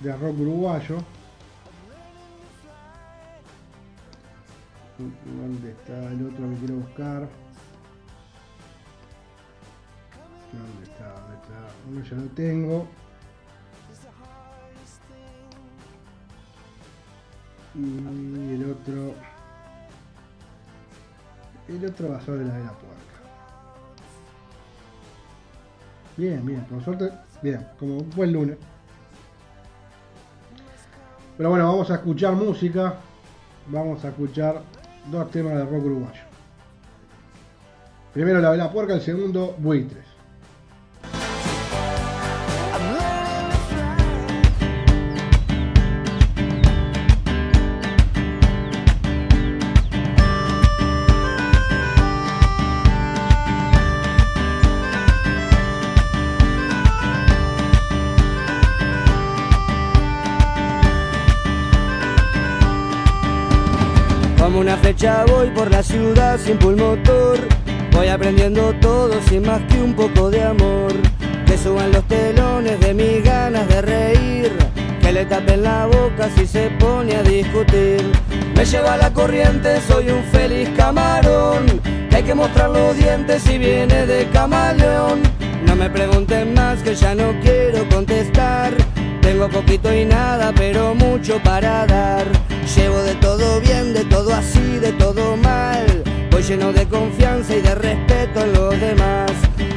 de 0.00 0.16
rock 0.16 0.40
uruguayo. 0.40 0.98
¿Dónde 5.24 5.70
está 5.70 6.12
el 6.12 6.26
otro 6.26 6.50
que 6.50 6.56
quiero 6.56 6.74
buscar? 6.76 7.28
¿Dónde 10.52 10.82
está? 10.82 11.20
¿Dónde 11.20 11.36
está? 11.36 11.68
Uno 11.88 12.02
ya 12.02 12.16
lo 12.16 12.26
tengo. 12.34 12.86
Y 17.74 18.54
el 18.54 18.70
otro. 18.70 19.14
El 21.68 21.84
otro 21.86 22.08
va 22.10 22.20
sobre 22.20 22.44
la 22.44 22.54
de 22.54 22.64
la 22.64 22.72
puerca. 22.72 22.96
Bien, 26.16 26.44
bien, 26.44 26.64
por 26.64 26.82
suerte, 26.82 27.12
bien, 27.42 27.66
como 27.78 27.98
un 27.98 28.10
buen 28.10 28.32
lunes. 28.32 28.58
Pero 31.36 31.50
bueno, 31.50 31.66
vamos 31.66 31.90
a 31.90 31.94
escuchar 31.94 32.34
música. 32.34 32.96
Vamos 33.68 34.04
a 34.04 34.08
escuchar 34.08 34.62
dos 35.10 35.30
temas 35.30 35.54
de 35.54 35.64
rock 35.64 35.84
uruguayo. 35.84 36.22
Primero 38.12 38.40
la 38.40 38.50
de 38.50 38.58
la 38.58 38.72
puerca, 38.72 38.94
el 38.94 39.00
segundo 39.00 39.54
buitres. 39.58 40.09
Una 64.70 64.78
flecha 64.78 65.24
voy 65.26 65.48
por 65.50 65.68
la 65.68 65.82
ciudad 65.82 66.38
sin 66.38 66.56
pulmotor 66.56 67.40
Voy 67.90 68.06
aprendiendo 68.06 68.72
todo 68.80 69.20
sin 69.28 69.44
más 69.44 69.60
que 69.62 69.82
un 69.82 69.94
poco 69.94 70.30
de 70.30 70.44
amor. 70.44 70.92
Que 71.44 71.58
suban 71.58 71.90
los 71.90 72.04
telones 72.04 72.78
de 72.78 72.94
mis 72.94 73.24
ganas 73.24 73.66
de 73.66 73.82
reír. 73.82 74.52
Que 75.02 75.12
le 75.12 75.24
tapen 75.26 75.64
la 75.64 75.86
boca 75.86 76.30
si 76.36 76.46
se 76.46 76.70
pone 76.78 77.16
a 77.16 77.22
discutir. 77.24 78.12
Me 78.54 78.64
lleva 78.64 78.96
la 78.96 79.12
corriente, 79.12 79.80
soy 79.88 80.08
un 80.08 80.22
feliz 80.22 80.68
camarón. 80.76 81.66
Hay 82.14 82.22
que 82.22 82.34
mostrar 82.36 82.70
los 82.70 82.96
dientes 82.96 83.42
si 83.42 83.58
viene 83.58 84.06
de 84.06 84.28
camaleón. 84.28 85.20
No 85.66 85.74
me 85.74 85.90
pregunten 85.90 86.54
más 86.54 86.80
que 86.84 86.94
ya 86.94 87.16
no 87.16 87.34
quiero 87.42 87.88
contestar 87.88 88.72
tengo 89.20 89.48
poquito 89.48 89.92
y 89.94 90.04
nada, 90.04 90.52
pero 90.54 90.94
mucho 90.94 91.40
para 91.42 91.86
dar. 91.86 92.26
Llevo 92.76 92.98
de 93.02 93.14
todo 93.16 93.60
bien, 93.60 93.92
de 93.92 94.04
todo 94.04 94.34
así, 94.34 94.78
de 94.78 94.92
todo 94.92 95.36
mal. 95.36 96.02
Voy 96.30 96.42
lleno 96.42 96.72
de 96.72 96.86
confianza 96.86 97.56
y 97.56 97.60
de 97.60 97.74
respeto 97.74 98.42
en 98.44 98.52
los 98.52 98.80
demás. 98.80 99.30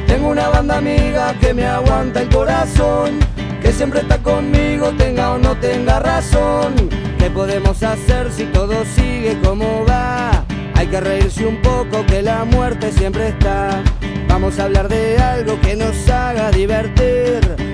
Tengo 0.06 0.28
una 0.28 0.48
banda 0.48 0.78
amiga 0.78 1.34
que 1.40 1.52
me 1.52 1.66
aguanta 1.66 2.22
el 2.22 2.28
corazón, 2.28 3.18
que 3.60 3.72
siempre 3.72 4.00
está 4.00 4.18
conmigo, 4.18 4.92
tenga 4.96 5.32
o 5.32 5.38
no 5.38 5.56
tenga 5.56 5.98
razón. 6.00 6.74
¿Qué 7.18 7.30
podemos 7.30 7.82
hacer 7.82 8.30
si 8.30 8.44
todo 8.44 8.84
sigue 8.84 9.38
como 9.42 9.84
va? 9.86 10.44
Hay 10.74 10.86
que 10.88 11.00
reírse 11.00 11.46
un 11.46 11.60
poco, 11.62 12.04
que 12.06 12.22
la 12.22 12.44
muerte 12.44 12.92
siempre 12.92 13.28
está. 13.28 13.82
Vamos 14.28 14.58
a 14.58 14.64
hablar 14.64 14.88
de 14.88 15.16
algo 15.18 15.60
que 15.60 15.76
nos 15.76 16.08
haga 16.08 16.50
divertir. 16.50 17.73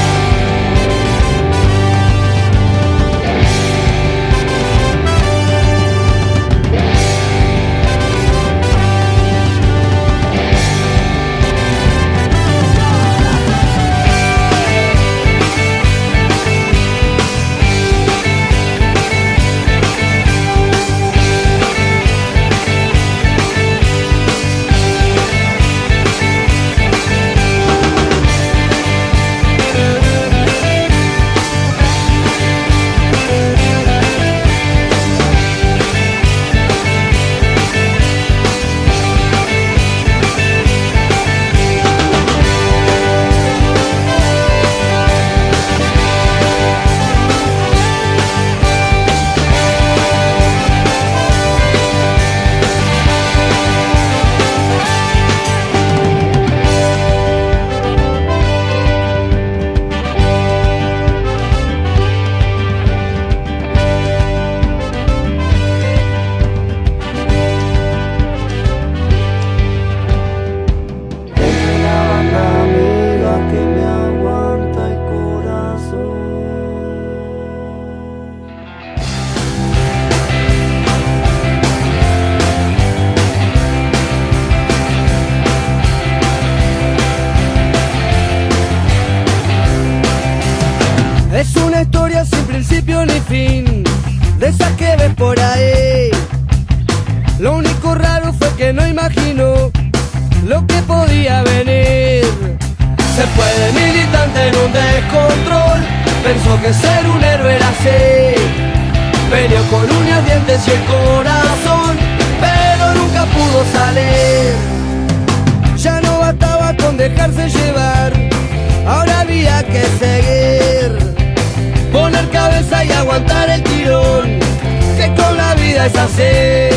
Es 125.85 125.95
así. 125.95 126.69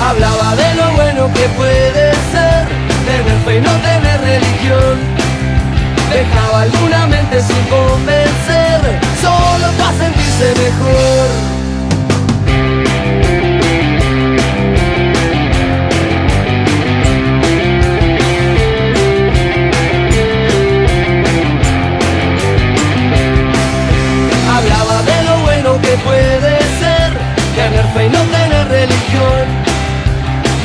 Hablaba 0.00 0.56
de 0.56 0.74
lo 0.74 0.90
bueno 0.92 1.30
que 1.34 1.48
puede 1.50 2.12
ser, 2.32 2.66
tener 3.06 3.38
fe 3.44 3.56
y 3.56 3.60
no 3.60 3.72
tener 3.88 4.20
religión. 4.20 4.98
Dejaba 6.12 6.62
alguna 6.62 7.06
mente 7.06 7.40
sin 7.40 7.62
convencer, 7.64 8.80
solo 9.20 9.66
para 9.78 9.98
sentirse 9.98 10.54
mejor. 10.62 11.65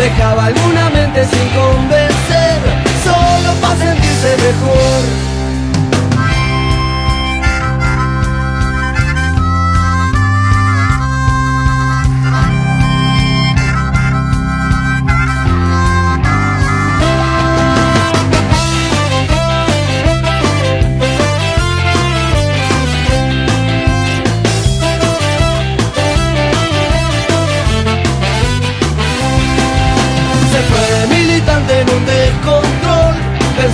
Dejaba 0.02 0.46
alguna 0.46 0.90
mente 0.90 1.24
sin 1.26 1.48
convencer, 1.50 2.60
solo 3.04 3.54
para 3.62 3.78
sentirse 3.78 4.36
mejor. 4.38 5.21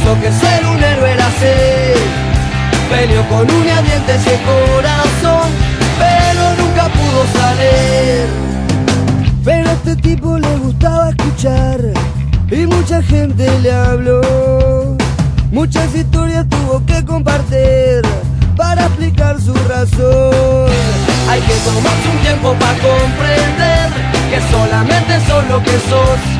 Pensó 0.08 0.22
que 0.22 0.32
ser 0.32 0.66
un 0.66 0.82
héroe 0.82 1.12
era 1.12 1.28
así 1.28 2.00
Peleó 2.90 3.28
con 3.28 3.52
uñas, 3.52 3.84
dientes 3.84 4.26
y 4.26 4.30
el 4.30 4.40
corazón 4.42 5.52
Pero 6.00 6.56
nunca 6.64 6.88
pudo 6.88 7.26
salir. 7.38 8.26
Pero 9.44 9.70
a 9.70 9.74
este 9.74 9.98
tipo 9.98 10.38
le 10.38 10.58
gustaba 10.60 11.10
escuchar 11.10 11.82
Y 12.50 12.66
mucha 12.68 13.02
gente 13.02 13.52
le 13.60 13.70
habló. 13.70 14.96
Muchas 15.52 15.94
historias 15.94 16.46
tuvo 16.48 16.86
que 16.86 17.04
compartir 17.04 18.02
Para 18.56 18.86
explicar 18.86 19.42
su 19.42 19.54
razón. 19.68 20.70
Hay 21.30 21.42
que 21.42 21.54
tomarse 21.66 22.10
un 22.10 22.18
tiempo 22.20 22.54
para 22.54 22.78
comprender 22.80 23.90
Que 24.30 24.40
solamente 24.52 25.20
sos 25.28 25.46
lo 25.50 25.62
que 25.62 25.78
sos 25.90 26.37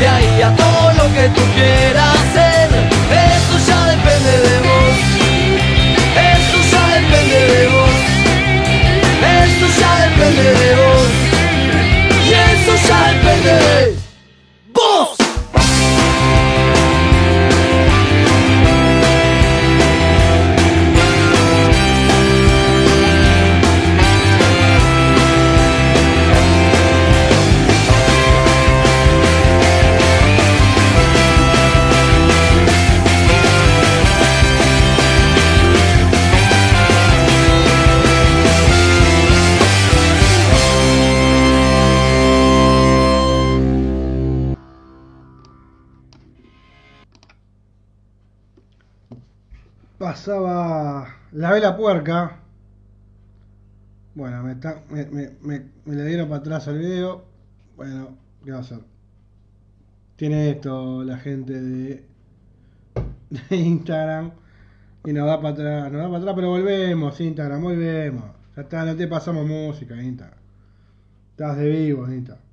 de 0.00 0.08
ahí 0.08 0.42
a 0.42 0.56
todo 0.56 0.92
lo 0.94 1.14
que 1.14 1.28
tú 1.28 1.42
quieras 1.54 2.16
hacer, 2.16 2.70
eso 2.70 3.70
ya 3.70 3.84
depende 3.84 4.30
de 4.48 4.58
vos. 4.60 5.19
Puerca. 51.80 52.36
Bueno, 54.14 54.42
me, 54.42 54.52
está, 54.52 54.82
me, 54.90 55.06
me, 55.06 55.30
me- 55.42 55.94
le 55.94 56.04
dieron 56.04 56.28
para 56.28 56.40
atrás 56.40 56.68
al 56.68 56.78
video. 56.78 57.24
Bueno, 57.76 58.16
¿qué 58.44 58.50
va 58.50 58.58
a 58.58 58.60
hacer? 58.60 58.80
Tiene 60.16 60.50
esto 60.50 61.02
la 61.04 61.16
gente 61.16 61.58
de, 61.60 62.04
de 63.48 63.56
Instagram. 63.56 64.32
Y 65.06 65.12
nos 65.14 65.26
da 65.26 65.40
para 65.40 65.54
atrás, 65.54 65.84
nos 65.92 66.02
da 66.02 66.06
para 66.08 66.18
atrás, 66.18 66.34
pero 66.34 66.50
volvemos, 66.50 67.18
Instagram, 67.18 67.62
volvemos. 67.62 68.24
Ya 68.54 68.62
está, 68.62 68.84
no 68.84 68.94
te 68.94 69.08
pasamos 69.08 69.46
música, 69.46 69.94
Instagram. 70.00 70.38
Estás 71.30 71.56
de 71.56 71.68
vivo, 71.70 72.06
Instagram. 72.12 72.44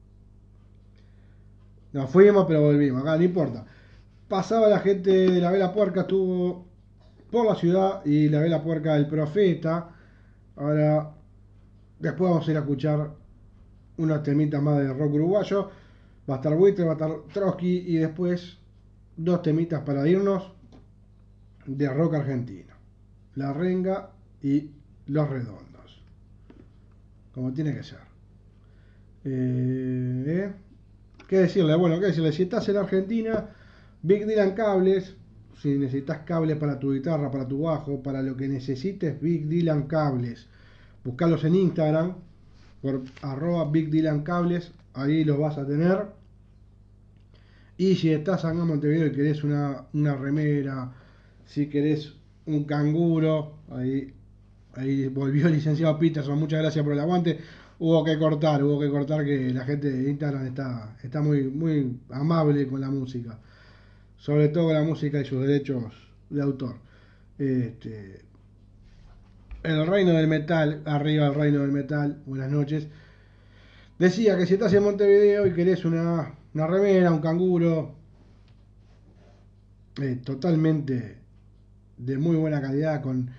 Nos 1.92 2.10
fuimos, 2.10 2.46
pero 2.48 2.62
volvimos. 2.62 3.02
Acá 3.02 3.18
no 3.18 3.24
importa. 3.24 3.66
Pasaba 4.30 4.70
la 4.70 4.80
gente 4.80 5.10
de 5.10 5.42
la 5.42 5.52
vela 5.52 5.74
puerca, 5.74 6.02
estuvo 6.02 6.67
por 7.32 7.46
la 7.46 7.56
ciudad 7.56 8.06
y 8.06 8.30
la 8.30 8.40
vela 8.40 8.64
puerca 8.64 8.94
del 8.94 9.08
profeta. 9.08 9.90
Ahora, 10.56 11.14
después 12.00 12.30
vamos 12.30 12.48
a 12.48 12.52
ir 12.52 12.58
a 12.58 12.62
escuchar 12.62 13.12
unos 13.98 14.24
temitas 14.24 14.62
más 14.62 14.78
de 14.78 14.94
rock 14.94 15.14
uruguayo. 15.14 15.70
Va 16.30 16.36
a 16.36 16.38
estar 16.38 16.56
Buitre, 16.56 16.86
va 16.86 16.92
a 16.92 16.94
estar 16.94 17.12
Trotsky 17.34 17.86
y 17.88 17.98
después 17.98 18.58
dos 19.16 19.42
temitas 19.42 19.82
para 19.82 20.08
irnos 20.08 20.52
de 21.66 21.90
rock 21.90 22.16
argentino. 22.16 22.74
La 23.36 23.54
Renga 23.54 24.12
y 24.42 24.72
Los 25.08 25.30
Redondos. 25.30 26.04
Como 27.34 27.54
tiene 27.54 27.74
que 27.74 27.84
ser. 27.84 28.00
Eh, 29.24 30.24
¿eh? 30.28 30.54
¿Qué 31.28 31.40
decirle? 31.40 31.76
Bueno, 31.76 32.00
¿qué 32.00 32.08
decirle? 32.08 32.32
Si 32.32 32.44
estás 32.44 32.68
en 32.70 32.78
Argentina, 32.78 33.50
Big 34.02 34.26
Dylan 34.26 34.54
Cables, 34.54 35.16
si 35.62 35.78
necesitas 35.78 36.20
cables 36.20 36.58
para 36.58 36.80
tu 36.80 36.94
guitarra, 36.94 37.32
para 37.32 37.48
tu 37.48 37.62
bajo, 37.62 38.02
para 38.02 38.22
lo 38.22 38.36
que 38.36 38.48
necesites, 38.48 39.20
Big 39.20 39.48
Dylan 39.48 39.84
Cables. 39.88 40.48
Buscalos 41.04 41.44
en 41.46 41.56
Instagram 41.56 42.16
por 42.82 43.04
arroba 43.22 43.70
Big 43.70 43.90
Dylan 43.90 44.24
Cables, 44.24 44.72
ahí 44.94 45.24
los 45.24 45.40
vas 45.40 45.58
a 45.58 45.66
tener. 45.66 46.06
Y 47.78 47.96
si 47.96 48.12
estás 48.12 48.46
acá 48.46 48.58
en 48.58 48.68
Montevideo 48.68 49.08
y 49.08 49.12
querés 49.12 49.44
una, 49.44 49.86
una 49.94 50.16
remera, 50.16 50.92
si 51.46 51.68
querés 51.68 52.14
un 52.46 52.64
canguro, 52.66 53.60
ahí, 53.72 54.14
ahí 54.74 55.08
volvió 55.08 55.48
el 55.48 55.54
licenciado 55.54 55.98
Peterson, 55.98 56.40
muchas 56.40 56.62
gracias 56.62 56.84
por 56.84 56.94
el 56.94 57.00
aguante. 57.00 57.40
Hubo 57.80 58.04
que 58.04 58.18
cortar, 58.18 58.64
hubo 58.64 58.80
que 58.80 58.90
cortar 58.90 59.24
que 59.24 59.52
la 59.54 59.64
gente 59.64 59.92
de 59.92 60.10
Instagram 60.10 60.48
está, 60.48 60.98
está 61.04 61.22
muy, 61.22 61.44
muy 61.44 62.00
amable 62.10 62.68
con 62.68 62.82
la 62.82 62.90
música. 62.90 63.40
Sobre 64.18 64.50
todo 64.50 64.74
la 64.74 64.84
música 64.84 65.22
y 65.22 65.26
sus 65.26 65.42
derechos 65.42 65.94
de 66.30 66.42
autor. 66.42 66.76
Este, 67.38 68.22
el 69.64 69.88
reino 69.88 70.14
del 70.14 70.28
metal, 70.28 70.82
arriba 70.86 71.28
el 71.28 71.36
reino 71.36 71.60
del 71.60 71.72
metal, 71.72 72.22
buenas 72.26 72.52
noches. 72.52 72.88
Decía 74.00 74.38
que 74.38 74.46
si 74.46 74.54
estás 74.54 74.74
en 74.74 74.84
Montevideo 74.84 75.48
y 75.48 75.54
querés 75.54 75.86
una, 75.86 76.34
una 76.54 76.68
remera, 76.68 77.12
un 77.12 77.20
canguro, 77.20 77.96
eh, 80.02 80.20
totalmente 80.24 81.18
de 81.98 82.18
muy 82.18 82.36
buena 82.36 82.62
calidad, 82.62 83.02
con, 83.02 83.30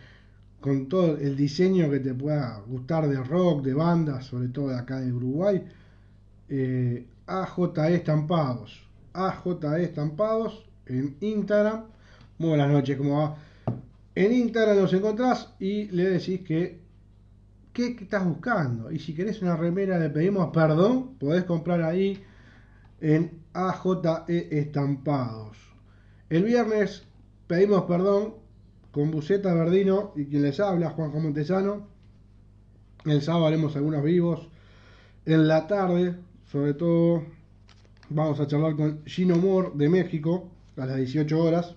con 0.61 0.89
todo 0.89 1.16
el 1.16 1.37
diseño 1.37 1.89
que 1.91 2.01
te 2.01 2.14
pueda 2.14 2.61
gustar 2.66 3.09
de 3.09 3.22
rock, 3.22 3.64
de 3.64 3.74
bandas, 3.74 4.26
sobre 4.26 4.49
todo 4.49 4.68
de 4.68 4.79
acá 4.79 5.01
de 5.01 5.12
Uruguay, 5.12 5.64
eh, 6.49 7.07
AJE 7.26 7.95
Estampados. 7.95 8.87
AJE 9.12 9.83
Estampados 9.83 10.68
en 10.89 11.16
Instagram. 11.20 11.84
Muy 12.39 12.51
buenas 12.51 12.70
noches, 12.70 12.97
¿cómo 12.97 13.18
va? 13.18 13.36
En 14.14 14.32
Instagram 14.32 14.78
los 14.78 14.93
encontrás 14.93 15.55
y 15.61 15.84
le 15.86 16.11
decís 16.11 16.41
que 16.41 16.80
qué 17.72 17.97
estás 18.01 18.24
buscando. 18.24 18.91
Y 18.91 18.99
si 18.99 19.14
querés 19.14 19.41
una 19.43 19.57
remera 19.57 19.99
de 19.99 20.11
Pedimos 20.11 20.51
Perdón, 20.53 21.14
podés 21.18 21.45
comprar 21.45 21.82
ahí 21.82 22.20
en 23.01 23.43
AJE 23.53 24.59
Estampados. 24.59 25.57
El 26.28 26.45
viernes 26.45 27.05
pedimos 27.47 27.84
perdón 27.84 28.34
con 28.91 29.11
Buceta 29.11 29.55
Verdino 29.55 30.12
y 30.16 30.26
quien 30.26 30.43
les 30.43 30.61
habla, 30.61 30.91
Juanjo 30.91 31.20
Montesano. 31.20 31.86
El 33.05 33.22
sábado 33.22 33.47
haremos 33.47 33.76
algunos 33.76 34.03
vivos. 34.03 34.49
En 35.24 35.47
la 35.47 35.66
tarde, 35.66 36.16
sobre 36.51 36.74
todo, 36.74 37.22
vamos 38.11 38.41
a 38.41 38.47
charlar 38.47 38.74
con 38.74 39.05
Gino 39.07 39.36
Moore 39.36 39.70
de 39.74 39.89
México 39.89 40.51
a 40.79 40.87
las 40.87 40.97
18 40.97 41.39
horas. 41.39 41.74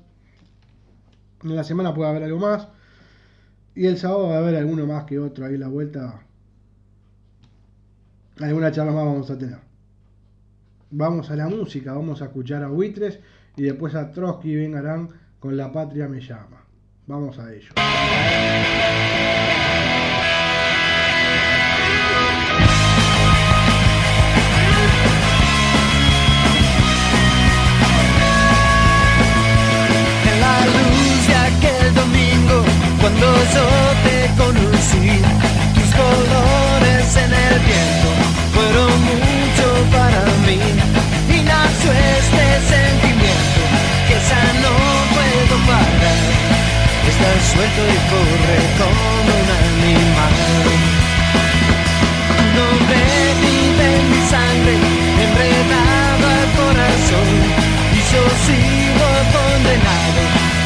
En 1.43 1.55
la 1.55 1.63
semana 1.63 1.93
puede 1.93 2.09
haber 2.09 2.23
algo 2.23 2.39
más. 2.39 2.67
Y 3.75 3.85
el 3.85 3.97
sábado 3.97 4.29
va 4.29 4.35
a 4.35 4.39
haber 4.39 4.55
alguno 4.55 4.85
más 4.85 5.05
que 5.05 5.19
otro 5.19 5.45
ahí 5.45 5.57
la 5.57 5.67
vuelta. 5.67 6.21
Alguna 8.39 8.71
charla 8.71 8.91
más 8.91 9.05
vamos 9.05 9.29
a 9.29 9.37
tener. 9.37 9.59
Vamos 10.89 11.31
a 11.31 11.35
la 11.35 11.47
música, 11.47 11.93
vamos 11.93 12.21
a 12.21 12.25
escuchar 12.25 12.63
a 12.63 12.67
Buitres 12.67 13.19
y 13.55 13.63
después 13.63 13.95
a 13.95 14.11
Trotsky 14.11 14.55
vengarán 14.55 15.09
con 15.39 15.55
La 15.55 15.71
Patria 15.71 16.07
me 16.07 16.19
llama. 16.19 16.65
Vamos 17.07 17.39
a 17.39 17.53
ello. 17.53 17.71
Cuando 33.21 33.37
yo 33.53 33.67
te 34.03 34.17
conocí, 34.35 35.21
tus 35.75 35.89
colores 35.93 37.15
en 37.17 37.31
el 37.31 37.59
viento 37.69 38.09
fueron 38.53 38.91
mucho 39.09 39.67
para 39.91 40.23
mí. 40.45 40.59
Y 41.29 41.37
nació 41.43 41.91
este 42.17 42.45
sentimiento 42.73 43.61
que 44.07 44.17
ya 44.29 44.43
no 44.63 44.73
puedo 45.13 45.53
parar. 45.69 46.19
Está 47.11 47.31
suelto 47.51 47.81
y 47.85 47.99
corre 48.09 48.59
como 48.79 49.05
un 49.37 49.49
animal. 49.69 50.35
Tu 52.37 52.43
nombre 52.57 53.01
vive 53.43 53.85
en 53.97 54.05
mi 54.11 54.21
sangre, 54.33 54.75
enredado 55.25 56.25
al 56.37 56.49
corazón. 56.59 57.29
Y 57.93 57.99
yo 58.11 58.23
sigo 58.45 59.07
condenado 59.35 60.21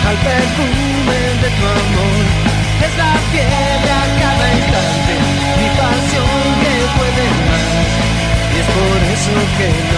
al 0.08 0.18
perfume 0.18 0.75
por 8.74 9.04
eso 9.14 9.32
que 9.58 9.95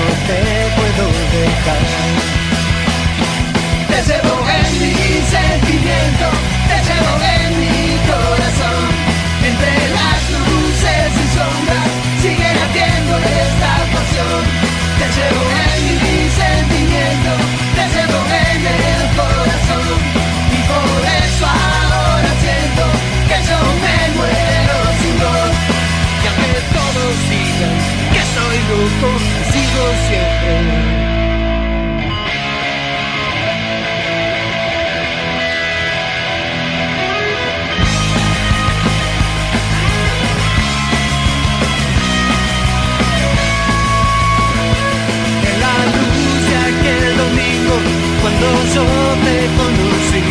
cuando 48.40 48.64
yo 48.74 48.86
te 49.26 49.38
conocí, 49.58 50.22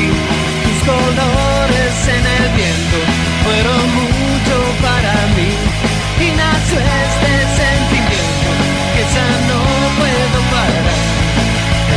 tus 0.62 0.78
colores 0.86 1.96
en 2.06 2.24
el 2.38 2.46
viento 2.54 2.98
fueron 3.44 3.82
mucho 3.98 4.56
para 4.82 5.14
mí. 5.34 5.50
Y 6.18 6.30
nació 6.30 6.78
este 6.78 7.32
sentimiento 7.60 8.50
que 8.94 9.02
ya 9.14 9.28
no 9.50 9.60
puedo 9.98 10.38
parar. 10.54 10.98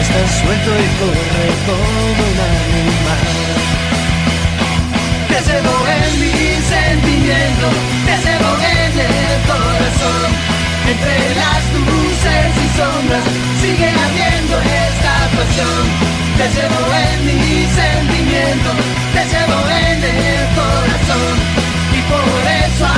Estás 0.01 0.29
suelto 0.41 0.69
y 0.69 0.89
corre 0.99 1.47
como 1.65 2.25
un 2.25 2.37
animal. 2.53 3.27
Te 5.29 5.37
llevo 5.47 5.75
en 5.99 6.11
mi 6.21 6.39
sentimiento, 6.73 7.67
te 8.05 8.15
llevo 8.25 8.51
en 8.57 8.93
el 8.99 9.35
corazón. 9.47 10.29
Entre 10.89 11.35
las 11.35 11.63
luces 11.75 11.98
sombras 12.77 13.23
sigue 13.61 13.89
habiendo 13.89 14.55
esta 14.59 15.13
pasión. 15.35 15.83
Te 16.37 16.45
llevo 16.55 16.81
en 17.05 17.25
mi 17.25 17.67
sentimiento, 17.67 18.69
te 19.13 19.21
llevo 19.31 19.59
en 19.69 20.03
el 20.03 20.43
corazón. 20.55 21.35
Y 21.97 22.01
por 22.11 22.41
eso 22.65 22.88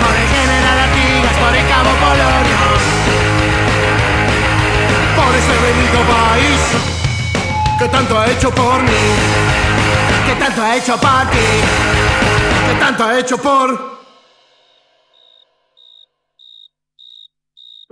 Por 0.00 0.14
el 0.22 0.28
general 0.36 0.78
Artigas, 0.86 1.36
por 1.38 1.54
el 1.54 1.66
cabo 1.68 1.90
Polonio. 2.02 2.62
querido 5.72 6.00
país 6.04 6.60
que 7.78 7.88
tanto 7.88 8.18
ha 8.18 8.26
hecho 8.26 8.50
por 8.50 8.82
mí, 8.82 9.02
que 10.26 10.34
tanto 10.36 10.62
ha 10.62 10.76
hecho 10.76 10.96
por 10.98 11.30
ti, 11.30 11.48
que 12.68 12.74
tanto 12.78 13.04
ha 13.04 13.18
hecho 13.18 13.38
por... 13.38 14.01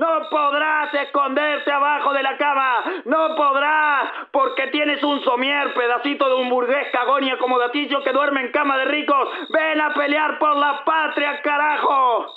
No 0.00 0.30
podrás 0.30 0.94
esconderte 0.94 1.70
abajo 1.70 2.14
de 2.14 2.22
la 2.22 2.38
cama, 2.38 3.02
no 3.04 3.36
podrás, 3.36 4.10
porque 4.32 4.68
tienes 4.68 5.02
un 5.02 5.22
somier, 5.22 5.74
pedacito 5.74 6.26
de 6.26 6.36
un 6.36 6.48
burgués 6.48 6.86
cagón 6.90 7.24
y 7.24 7.30
acomodatillo 7.30 8.02
que 8.02 8.10
duerme 8.10 8.40
en 8.40 8.50
cama 8.50 8.78
de 8.78 8.86
ricos. 8.86 9.28
Ven 9.52 9.78
a 9.78 9.92
pelear 9.92 10.38
por 10.38 10.56
la 10.56 10.82
patria, 10.86 11.42
carajo. 11.42 12.28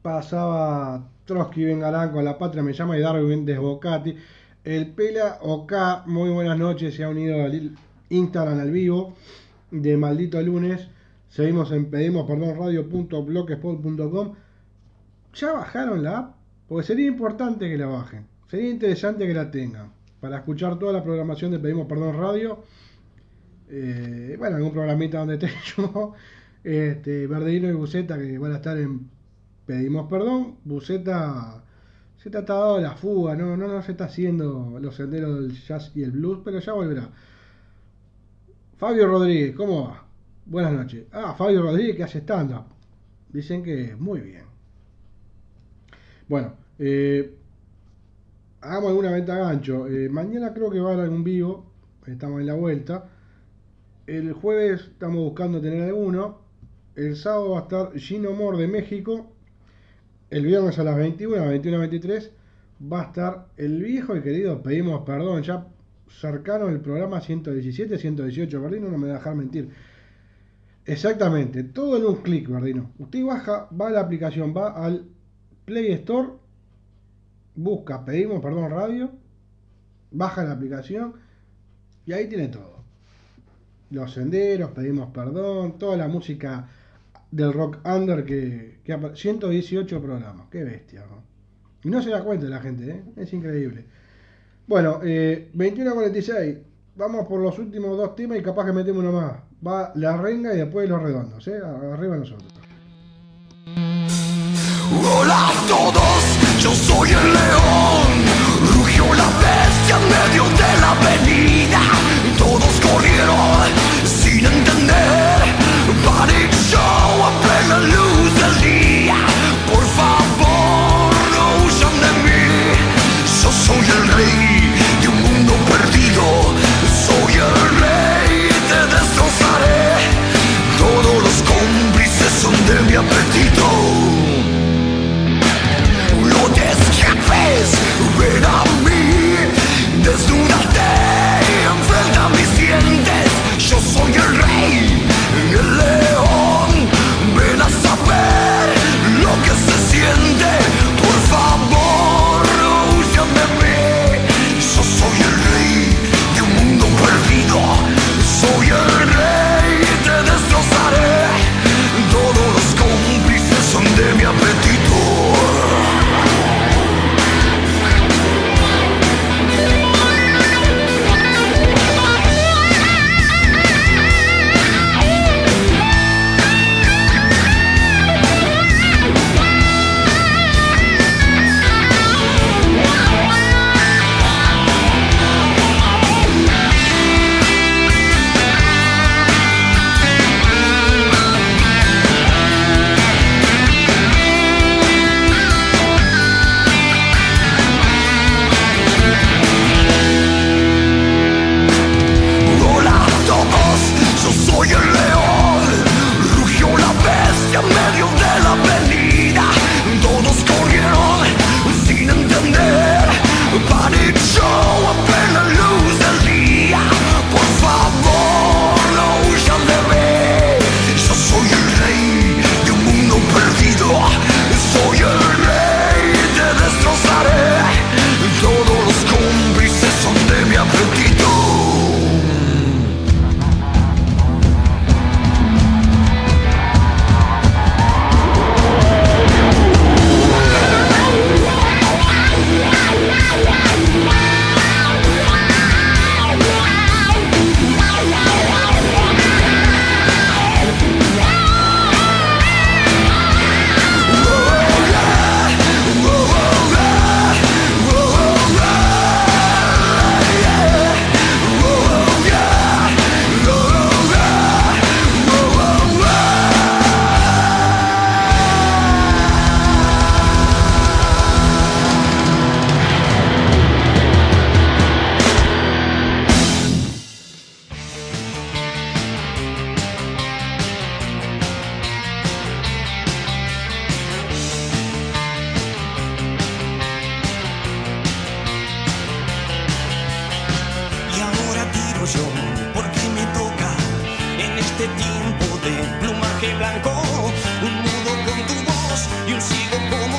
pasaba 0.00 1.06
Trotsky 1.26 1.64
Vengarán 1.64 2.12
con 2.12 2.24
la 2.24 2.38
patria 2.38 2.62
me 2.62 2.72
llama 2.72 2.96
y 2.96 3.02
Darwin 3.02 3.44
Desbocati. 3.44 4.16
El 4.64 4.94
Pela 4.94 5.38
OK, 5.42 5.72
muy 6.06 6.30
buenas 6.30 6.56
noches, 6.56 6.94
se 6.94 7.04
ha 7.04 7.10
unido 7.10 7.44
al 7.44 7.76
Instagram 8.08 8.58
al 8.58 8.70
vivo 8.70 9.12
de 9.70 9.98
Maldito 9.98 10.40
Lunes. 10.40 10.88
Seguimos 11.28 11.72
en 11.72 11.90
pedimos 11.90 12.26
perdón 12.26 12.56
radio.blogspot.com. 12.56 14.45
¿Ya 15.36 15.52
bajaron 15.52 16.02
la 16.02 16.18
app? 16.18 16.36
Porque 16.68 16.86
sería 16.86 17.06
importante 17.06 17.68
que 17.68 17.78
la 17.78 17.86
bajen. 17.86 18.26
Sería 18.48 18.70
interesante 18.70 19.26
que 19.26 19.34
la 19.34 19.50
tengan. 19.50 19.92
Para 20.20 20.38
escuchar 20.38 20.78
toda 20.78 20.92
la 20.92 21.04
programación 21.04 21.50
de 21.52 21.58
Pedimos 21.58 21.86
Perdón 21.86 22.16
Radio. 22.16 22.64
Eh, 23.68 24.36
bueno, 24.38 24.56
algún 24.56 24.72
programita 24.72 25.18
donde 25.18 25.34
esté 25.34 25.50
yo. 25.76 26.14
Este, 26.64 27.26
Verdino 27.26 27.68
y 27.68 27.72
Buceta 27.72 28.18
que 28.18 28.38
van 28.38 28.52
a 28.52 28.56
estar 28.56 28.76
en 28.76 29.08
pedimos 29.66 30.08
perdón, 30.08 30.56
Buceta 30.64 31.62
se 32.16 32.30
te 32.30 32.38
ha 32.38 32.42
dado 32.42 32.80
la 32.80 32.96
fuga, 32.96 33.36
no, 33.36 33.56
no, 33.56 33.68
no 33.68 33.82
se 33.82 33.92
está 33.92 34.04
haciendo 34.04 34.78
los 34.80 34.96
senderos 34.96 35.36
del 35.36 35.52
jazz 35.52 35.92
y 35.94 36.02
el 36.02 36.12
blues, 36.12 36.40
pero 36.44 36.58
ya 36.60 36.72
volverá. 36.72 37.10
Fabio 38.78 39.06
Rodríguez, 39.06 39.54
¿cómo 39.54 39.88
va? 39.88 40.06
Buenas 40.44 40.72
noches. 40.72 41.06
Ah, 41.12 41.34
Fabio 41.36 41.62
Rodríguez 41.62 41.96
que 41.96 42.04
hace 42.04 42.18
stand-up. 42.18 42.64
Dicen 43.28 43.62
que 43.62 43.94
muy 43.96 44.20
bien. 44.20 44.45
Bueno, 46.28 46.54
eh, 46.78 47.34
hagamos 48.60 48.90
alguna 48.90 49.12
venta 49.12 49.36
gancho. 49.36 49.86
Eh, 49.86 50.08
mañana 50.08 50.52
creo 50.52 50.70
que 50.70 50.80
va 50.80 50.90
a 50.90 50.92
haber 50.94 51.04
algún 51.04 51.22
vivo. 51.22 51.70
Estamos 52.06 52.40
en 52.40 52.46
la 52.46 52.54
vuelta. 52.54 53.08
El 54.06 54.32
jueves 54.32 54.82
estamos 54.92 55.18
buscando 55.18 55.60
tener 55.60 55.82
alguno. 55.82 56.40
El 56.96 57.16
sábado 57.16 57.50
va 57.50 57.60
a 57.60 57.62
estar 57.62 57.98
Gino 57.98 58.32
Mor 58.32 58.56
de 58.56 58.66
México. 58.66 59.32
El 60.30 60.44
viernes 60.46 60.78
a 60.78 60.84
las 60.84 60.96
21, 60.96 61.36
a 61.36 61.38
las 61.40 61.48
21 61.50 61.78
23, 61.78 62.32
va 62.92 63.02
a 63.02 63.04
estar 63.04 63.46
el 63.56 63.82
viejo 63.82 64.16
y 64.16 64.22
querido, 64.22 64.60
pedimos 64.60 65.02
perdón, 65.02 65.42
ya 65.42 65.68
cercano 66.08 66.68
el 66.68 66.80
programa 66.80 67.20
117, 67.20 67.96
118, 67.96 68.60
Verdino 68.60 68.88
no 68.88 68.98
me 68.98 69.06
va 69.06 69.14
a 69.14 69.18
dejar 69.18 69.36
mentir. 69.36 69.70
Exactamente, 70.84 71.62
todo 71.64 71.96
en 71.96 72.06
un 72.06 72.16
clic, 72.22 72.48
Verdino. 72.48 72.90
Usted 72.98 73.24
baja, 73.24 73.68
va 73.78 73.88
a 73.88 73.90
la 73.90 74.00
aplicación, 74.00 74.52
va 74.56 74.70
al 74.72 75.04
Play 75.66 75.92
Store, 75.92 76.28
busca 77.56 78.04
pedimos 78.04 78.40
perdón 78.40 78.70
radio, 78.70 79.10
baja 80.12 80.44
la 80.44 80.52
aplicación 80.52 81.14
y 82.06 82.12
ahí 82.12 82.28
tiene 82.28 82.48
todo. 82.48 82.76
Los 83.90 84.12
senderos, 84.14 84.70
pedimos 84.70 85.10
perdón, 85.12 85.78
toda 85.78 85.96
la 85.96 86.08
música 86.08 86.68
del 87.30 87.52
rock 87.52 87.78
under 87.84 88.24
que, 88.24 88.78
que 88.84 88.92
apa- 88.92 89.14
118 89.14 90.00
programas, 90.00 90.46
qué 90.50 90.64
bestia. 90.64 91.00
¿no? 91.00 91.22
Y 91.82 91.90
no 91.90 92.00
se 92.02 92.10
da 92.10 92.22
cuenta 92.24 92.46
la 92.46 92.60
gente, 92.60 92.88
¿eh? 92.90 93.04
es 93.16 93.32
increíble. 93.32 93.84
Bueno, 94.66 95.00
eh, 95.04 95.50
21.46, 95.54 96.58
vamos 96.96 97.26
por 97.26 97.40
los 97.40 97.58
últimos 97.58 97.96
dos 97.96 98.14
temas 98.16 98.38
y 98.38 98.42
capaz 98.42 98.66
que 98.66 98.72
metemos 98.72 99.02
uno 99.02 99.12
más. 99.12 99.32
Va 99.66 99.92
la 99.96 100.16
renga 100.16 100.54
y 100.54 100.58
después 100.58 100.88
los 100.88 101.02
redondos, 101.02 101.46
¿eh? 101.48 101.58
arriba 101.58 102.16
nosotros. 102.16 102.52
Hola 105.04 105.48
a 105.48 105.66
todos, 105.66 106.38
yo 106.60 106.74
soy 106.74 107.10
el 107.10 107.32
león. 107.32 108.08
Rugió 108.74 109.04
la 109.14 109.28
bestia 109.38 109.96
en 109.96 110.08
medio 110.08 110.44
de 110.44 110.80
la 110.80 110.90
avenida. 110.90 111.80
Todos 112.38 112.80
corrieron 112.80 113.66
sin 114.04 114.46
entender. 114.46 115.26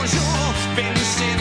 Sigo 0.06 1.37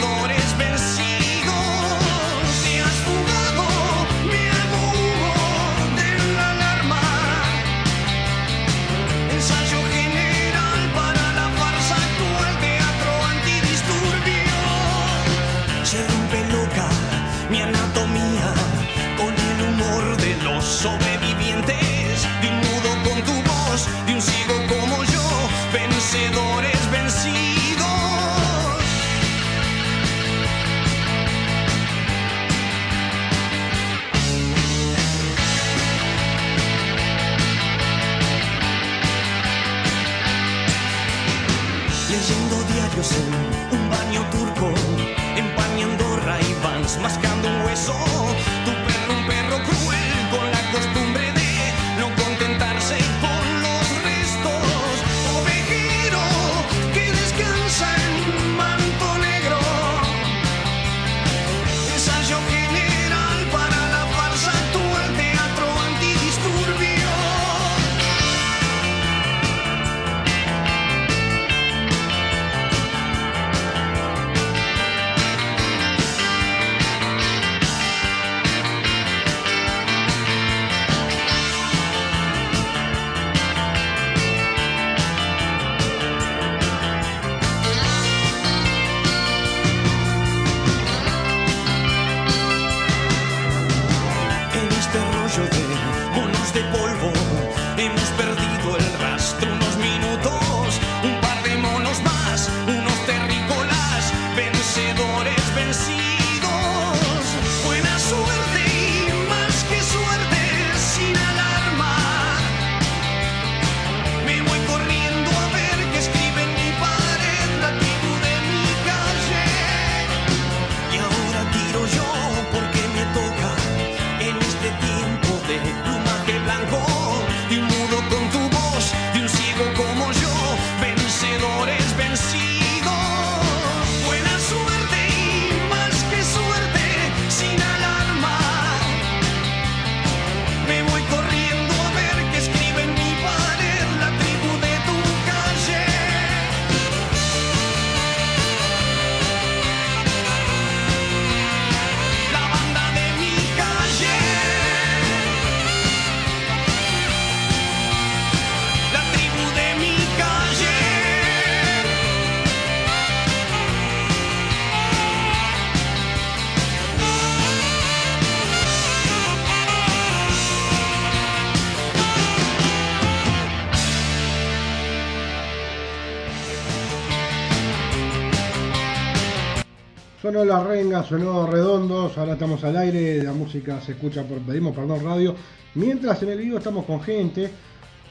La 180.47 180.63
renga, 180.63 181.03
sonó 181.03 181.45
redondos, 181.45 182.17
ahora 182.17 182.33
estamos 182.33 182.63
al 182.63 182.77
aire, 182.77 183.21
la 183.21 183.33
música 183.33 183.81
se 183.81 183.91
escucha 183.91 184.23
por 184.23 184.39
pedimos 184.39 184.73
perdón 184.73 185.03
radio. 185.03 185.35
Mientras 185.75 186.23
en 186.23 186.29
el 186.29 186.37
vivo 186.37 186.57
estamos 186.57 186.85
con 186.85 187.01
gente, 187.01 187.51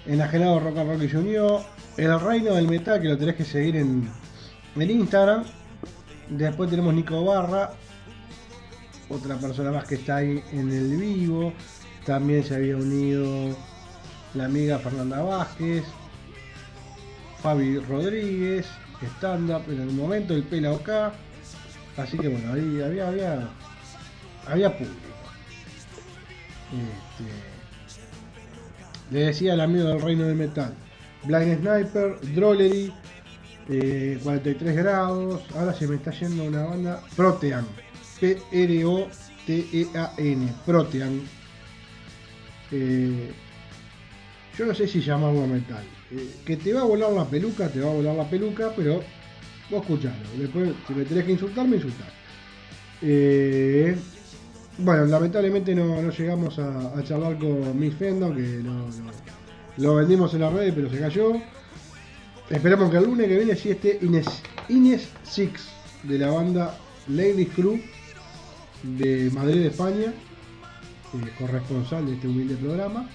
enajenado 0.04 0.60
Rock 0.60 0.76
and 0.76 0.90
Rock 0.90 1.02
y 1.04 1.08
se 1.08 1.16
unió, 1.16 1.64
el 1.96 2.20
reino 2.20 2.52
del 2.52 2.68
metal 2.68 3.00
que 3.00 3.08
lo 3.08 3.16
tenés 3.16 3.36
que 3.36 3.44
seguir 3.46 3.76
en, 3.76 4.06
en 4.76 4.90
Instagram. 4.90 5.44
Después 6.28 6.68
tenemos 6.68 6.92
Nico 6.92 7.24
Barra, 7.24 7.70
otra 9.08 9.36
persona 9.36 9.72
más 9.72 9.86
que 9.86 9.94
está 9.94 10.16
ahí 10.16 10.42
en 10.52 10.70
el 10.70 10.94
vivo. 10.94 11.54
También 12.04 12.44
se 12.44 12.56
había 12.56 12.76
unido 12.76 13.56
la 14.34 14.44
amiga 14.44 14.78
Fernanda 14.78 15.22
Vázquez, 15.22 15.84
Fabi 17.38 17.78
Rodríguez, 17.78 18.66
stand-up 19.16 19.62
en 19.70 19.80
el 19.80 19.92
momento, 19.92 20.34
el 20.34 20.42
pela 20.42 20.72
acá. 20.72 21.14
Así 21.96 22.18
que 22.18 22.28
bueno, 22.28 22.52
ahí 22.52 22.82
había, 22.82 23.08
había, 23.08 23.48
había 24.46 24.76
público. 24.76 24.94
Este, 26.72 27.24
le 29.10 29.20
decía 29.26 29.54
al 29.54 29.60
amigo 29.60 29.84
del 29.88 30.00
reino 30.02 30.24
del 30.24 30.36
metal, 30.36 30.74
Blind 31.24 31.60
Sniper, 31.60 32.18
Drollery, 32.34 32.92
eh, 33.68 34.18
43 34.22 34.76
grados, 34.76 35.42
ahora 35.54 35.72
se 35.72 35.86
me 35.88 35.96
está 35.96 36.10
yendo 36.10 36.44
una 36.44 36.64
banda, 36.64 37.02
Protean, 37.14 37.66
P-R-O-T-E-A-N, 38.20 39.08
Protean. 40.64 41.22
Eh, 42.72 43.30
yo 44.58 44.66
no 44.66 44.74
sé 44.74 44.86
si 44.88 45.00
llamarlo 45.00 45.46
metal. 45.46 45.84
Eh, 46.10 46.34
que 46.44 46.56
te 46.56 46.72
va 46.72 46.80
a 46.82 46.84
volar 46.84 47.12
la 47.12 47.24
peluca, 47.24 47.68
te 47.68 47.80
va 47.80 47.90
a 47.90 47.94
volar 47.94 48.14
la 48.14 48.28
peluca, 48.28 48.72
pero 48.76 49.02
vos 49.70 49.82
escuchalo. 49.82 50.14
Después, 50.38 50.70
si 50.86 50.94
me 50.94 51.04
tenés 51.04 51.24
que 51.24 51.32
insultar, 51.32 51.66
me 51.66 51.76
insultás. 51.76 52.08
Eh, 53.02 53.96
bueno, 54.78 55.06
lamentablemente 55.06 55.74
no, 55.74 56.10
llegamos 56.10 56.58
a, 56.58 57.02
charlar 57.02 57.38
con 57.38 57.78
Miss 57.78 57.94
Fendo, 57.94 58.34
que 58.34 58.62
lo 59.78 59.94
vendimos 59.96 60.34
en 60.34 60.40
las 60.40 60.52
redes, 60.52 60.74
pero 60.74 60.90
se 60.90 60.98
cayó. 60.98 61.32
Esperamos 62.50 62.90
que 62.90 62.98
el 62.98 63.04
lunes 63.04 63.26
que 63.26 63.36
viene 63.36 63.56
sí 63.56 63.70
esté 63.70 63.98
Ines, 64.02 64.26
Ines 64.68 65.08
Six, 65.24 65.68
de 66.04 66.18
la 66.18 66.30
banda 66.30 66.78
Ladies 67.08 67.48
Crew 67.54 67.80
de 68.82 69.30
Madrid, 69.32 69.66
España, 69.66 70.12
eh, 70.12 71.32
corresponsal 71.38 72.06
de 72.06 72.14
este 72.14 72.28
humilde 72.28 72.54
programa, 72.56 73.08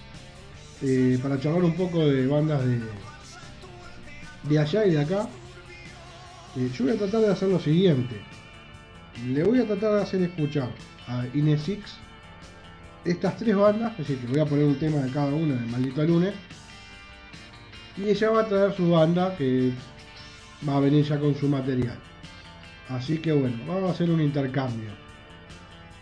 eh, 0.81 1.17
para 1.21 1.39
charlar 1.39 1.63
un 1.63 1.75
poco 1.75 1.99
de 1.99 2.27
bandas 2.27 2.65
de, 2.65 2.81
de 4.49 4.59
allá 4.59 4.85
y 4.85 4.91
de 4.91 5.01
acá. 5.01 5.29
Eh, 6.55 6.69
yo 6.73 6.85
voy 6.85 6.93
a 6.93 6.97
tratar 6.97 7.21
de 7.21 7.31
hacer 7.31 7.49
lo 7.49 7.59
siguiente. 7.59 8.21
Le 9.27 9.43
voy 9.43 9.59
a 9.59 9.65
tratar 9.65 9.93
de 9.95 10.01
hacer 10.01 10.21
escuchar 10.21 10.69
a 11.07 11.25
Ines 11.33 11.61
Six 11.61 11.97
estas 13.05 13.37
tres 13.37 13.55
bandas, 13.55 13.93
es 13.93 13.99
decir, 13.99 14.19
que 14.19 14.27
voy 14.27 14.39
a 14.39 14.45
poner 14.45 14.65
un 14.65 14.75
tema 14.75 14.97
de 14.97 15.11
cada 15.11 15.33
una 15.33 15.55
del 15.55 15.65
maldito 15.67 16.03
lunes. 16.03 16.33
Y 17.97 18.09
ella 18.09 18.29
va 18.29 18.41
a 18.41 18.47
traer 18.47 18.75
su 18.75 18.89
banda 18.89 19.35
que 19.37 19.71
va 20.67 20.77
a 20.77 20.79
venir 20.79 21.05
ya 21.05 21.19
con 21.19 21.35
su 21.35 21.47
material. 21.47 21.97
Así 22.89 23.19
que 23.19 23.31
bueno, 23.31 23.57
vamos 23.67 23.89
a 23.89 23.93
hacer 23.93 24.09
un 24.09 24.21
intercambio. 24.21 24.89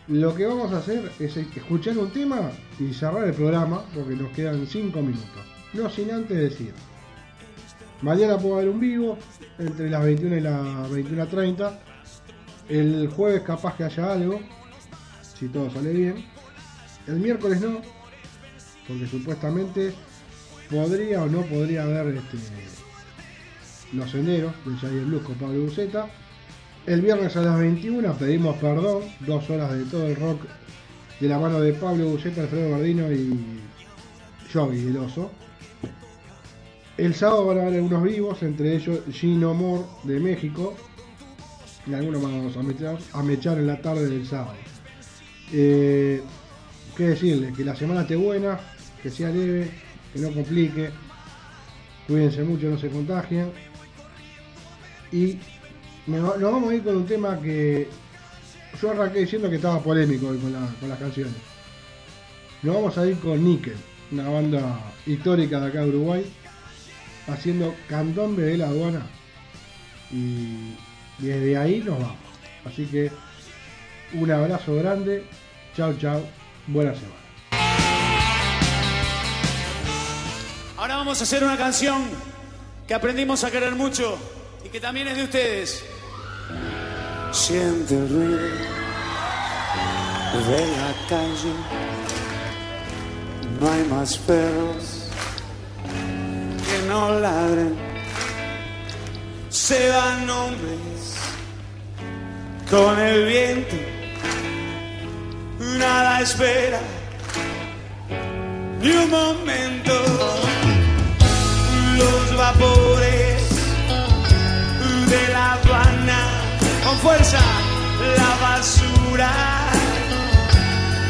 Lo 0.08 0.34
que 0.34 0.48
vamos 0.48 0.74
a 0.74 0.78
hacer 0.78 1.12
es 1.20 1.38
escuchar 1.38 1.98
un 1.98 2.10
tema 2.10 2.52
y 2.80 2.94
cerrar 2.94 3.28
el 3.28 3.34
programa 3.34 3.84
porque 3.94 4.16
nos 4.16 4.32
quedan 4.32 4.66
5 4.66 5.00
minutos. 5.02 5.46
No 5.74 5.88
sin 5.90 6.10
antes 6.10 6.36
decir, 6.36 6.74
mañana 8.02 8.38
puede 8.38 8.56
haber 8.56 8.70
un 8.70 8.80
vivo 8.80 9.18
entre 9.58 9.90
las 9.90 10.04
21 10.04 10.38
y 10.38 10.42
las 10.42 10.90
21.30. 10.92 11.78
El 12.70 13.08
jueves 13.08 13.42
capaz 13.42 13.76
que 13.76 13.84
haya 13.84 14.14
algo, 14.14 14.40
si 15.22 15.48
todo 15.48 15.70
sale 15.72 15.92
bien. 15.92 16.26
El 17.08 17.16
miércoles 17.16 17.62
no, 17.62 17.82
porque 18.88 19.08
supuestamente 19.08 19.94
podría 20.70 21.24
o 21.24 21.28
no 21.28 21.42
podría 21.42 21.84
haber 21.84 22.16
este, 22.16 22.38
los 23.94 24.12
senderos 24.12 24.54
del 24.66 24.78
Javier 24.78 25.06
Blues 25.06 25.24
con 25.24 25.36
Pablo 25.36 25.62
Buceta. 25.62 26.08
El 26.86 27.02
viernes 27.02 27.36
a 27.36 27.42
las 27.42 27.60
21 27.60 28.14
pedimos 28.14 28.56
perdón, 28.58 29.04
dos 29.22 29.50
horas 29.50 29.72
de 29.74 29.86
todo 29.86 30.08
el 30.08 30.16
rock 30.16 30.42
de 31.20 31.28
la 31.28 31.40
mano 31.40 31.60
de 31.60 31.74
Pablo 31.74 32.06
Buceta, 32.06 32.42
Alfredo 32.42 32.72
Gardino 32.72 33.12
y 33.12 33.60
Yogi, 34.54 34.88
el 34.88 34.98
oso. 34.98 35.32
El 37.00 37.16
sábado 37.16 37.46
van 37.46 37.60
a 37.60 37.62
haber 37.62 37.76
algunos 37.76 38.04
vivos, 38.04 38.44
entre 38.44 38.76
ellos 38.76 39.00
Gino 39.12 39.54
Moore 39.54 39.86
de 40.04 40.20
México. 40.20 40.76
Y 41.88 41.94
algunos 41.94 42.22
vamos 42.22 42.56
a 43.14 43.24
mechar, 43.24 43.58
en 43.58 43.68
la 43.68 43.82
tarde 43.82 44.08
del 44.10 44.28
sábado. 44.28 44.56
Eh, 45.54 46.22
¿Qué 46.98 47.04
decirles? 47.10 47.56
Que 47.56 47.64
la 47.64 47.76
semana 47.76 48.02
esté 48.02 48.16
buena, 48.18 48.60
que 49.02 49.10
sea 49.10 49.30
leve, 49.30 49.72
que 50.14 50.20
no 50.20 50.32
complique. 50.32 50.90
Cuídense 52.08 52.44
mucho, 52.44 52.68
no 52.70 52.78
se 52.78 52.90
contagien. 52.90 53.50
Y 55.12 55.38
nos 56.06 56.40
vamos 56.42 56.70
a 56.70 56.76
ir 56.76 56.84
con 56.84 56.98
un 56.98 57.06
tema 57.06 57.40
que 57.40 57.88
yo 58.82 58.92
arranqué 58.92 59.20
diciendo 59.20 59.50
que 59.50 59.56
estaba 59.56 59.82
polémico 59.82 60.28
hoy 60.28 60.38
con, 60.38 60.52
la- 60.52 60.68
con 60.80 60.90
las 60.90 61.00
canciones. 61.00 61.34
Nos 62.62 62.76
vamos 62.76 62.98
a 62.98 63.08
ir 63.08 63.18
con 63.20 63.42
Nickel, 63.44 63.78
una 64.12 64.28
banda 64.30 64.92
histórica 65.06 65.62
de 65.62 65.68
acá 65.68 65.82
de 65.84 65.90
Uruguay, 65.90 66.26
haciendo 67.30 67.76
candombe 67.88 68.44
de 68.44 68.58
la 68.58 68.68
aduana. 68.68 69.06
Y 70.12 70.76
desde 71.20 71.58
ahí 71.58 71.80
nos 71.86 72.00
vamos. 72.00 72.18
Así 72.66 72.86
que 72.86 73.12
un 74.14 74.32
abrazo 74.32 74.76
grande. 74.76 75.24
Chao, 75.76 75.94
chao. 75.98 76.22
Buena 76.68 76.94
semana. 76.94 77.16
Ahora 80.78 80.96
vamos 80.98 81.20
a 81.20 81.24
hacer 81.24 81.44
una 81.44 81.58
canción 81.58 82.04
que 82.88 82.94
aprendimos 82.94 83.44
a 83.44 83.52
querer 83.52 83.76
mucho 83.76 84.18
y 84.64 84.70
que 84.70 84.80
también 84.80 85.08
es 85.08 85.18
de 85.18 85.24
ustedes. 85.24 85.84
Siente 87.32 87.96
el 87.96 88.10
ruido 88.10 88.38
de 90.48 90.68
la 90.78 90.94
calle. 91.10 91.54
No 93.60 93.72
hay 93.72 93.84
más 93.86 94.18
perros 94.18 94.99
no 96.90 97.20
ladren. 97.20 97.76
Se 99.50 99.90
van 99.90 100.30
hombres 100.30 101.16
con 102.70 103.00
el 103.00 103.26
viento. 103.26 103.76
Nada 105.78 106.22
espera 106.22 106.82
ni 108.82 108.92
un 108.92 109.10
momento. 109.10 109.94
Los 112.02 112.38
vapores 112.38 113.42
de 115.12 115.34
la 115.34 115.54
aduana 115.54 116.22
con 116.84 116.98
fuerza 117.00 117.42
la 118.18 118.32
basura 118.48 119.32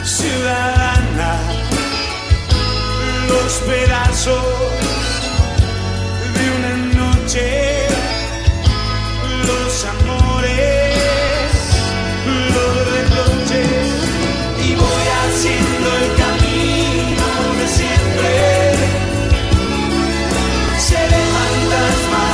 ciudadana 0.04 1.32
los 3.30 3.54
pedazos 3.68 4.99
noche 7.30 7.88
los 9.46 9.86
amores 9.86 10.96
los 12.26 12.92
reproches 12.92 13.68
y 14.66 14.76
voy 14.76 15.08
haciendo 15.22 15.88
el 16.02 16.10
camino 16.18 17.28
de 17.60 17.68
siempre 17.68 18.34
seré 20.80 21.22
fantasma 21.36 22.26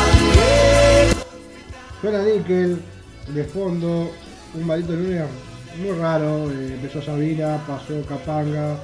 Suena 2.02 2.22
Nickel, 2.24 2.82
de 3.34 3.44
fondo, 3.44 4.12
un 4.54 4.66
maldito 4.66 4.94
lunes 4.94 5.24
muy 5.82 5.92
raro. 5.98 6.52
eh, 6.52 6.76
empezó 6.76 7.02
Sabina, 7.02 7.62
pasó 7.68 8.02
Capanga, 8.08 8.78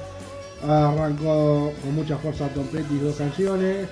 arrancó 0.62 1.72
con 1.80 1.94
mucha 1.94 2.18
fuerza 2.18 2.48
Tom 2.48 2.66
Petty 2.66 2.98
dos 2.98 3.16
canciones. 3.16 3.88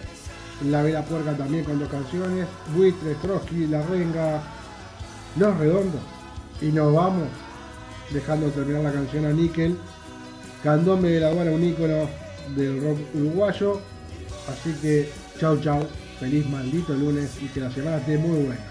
La 0.69 0.83
Vela 0.83 1.03
Puerca 1.03 1.37
también 1.37 1.65
con 1.65 1.79
dos 1.79 1.89
canciones. 1.89 2.47
Buitre, 2.75 3.15
Trotsky, 3.23 3.67
La 3.67 3.83
Renga, 3.83 4.43
Los 5.37 5.57
Redondos. 5.59 6.01
Y 6.61 6.67
nos 6.67 6.95
vamos 6.95 7.29
dejando 8.11 8.49
terminar 8.49 8.83
la 8.83 8.93
canción 8.93 9.25
a 9.27 9.33
Nickel. 9.33 9.79
Candombe 10.63 11.11
de 11.11 11.21
la 11.21 11.33
Guara, 11.33 11.51
un 11.51 11.65
ícono 11.65 12.09
del 12.55 12.83
rock 12.83 12.99
uruguayo. 13.15 13.81
Así 14.49 14.73
que 14.83 15.11
chau 15.39 15.59
chau, 15.61 15.87
feliz 16.19 16.47
maldito 16.49 16.93
lunes 16.93 17.31
y 17.41 17.47
que 17.47 17.61
la 17.61 17.71
semana 17.71 17.99
esté 17.99 18.19
muy 18.19 18.45
buena. 18.45 18.71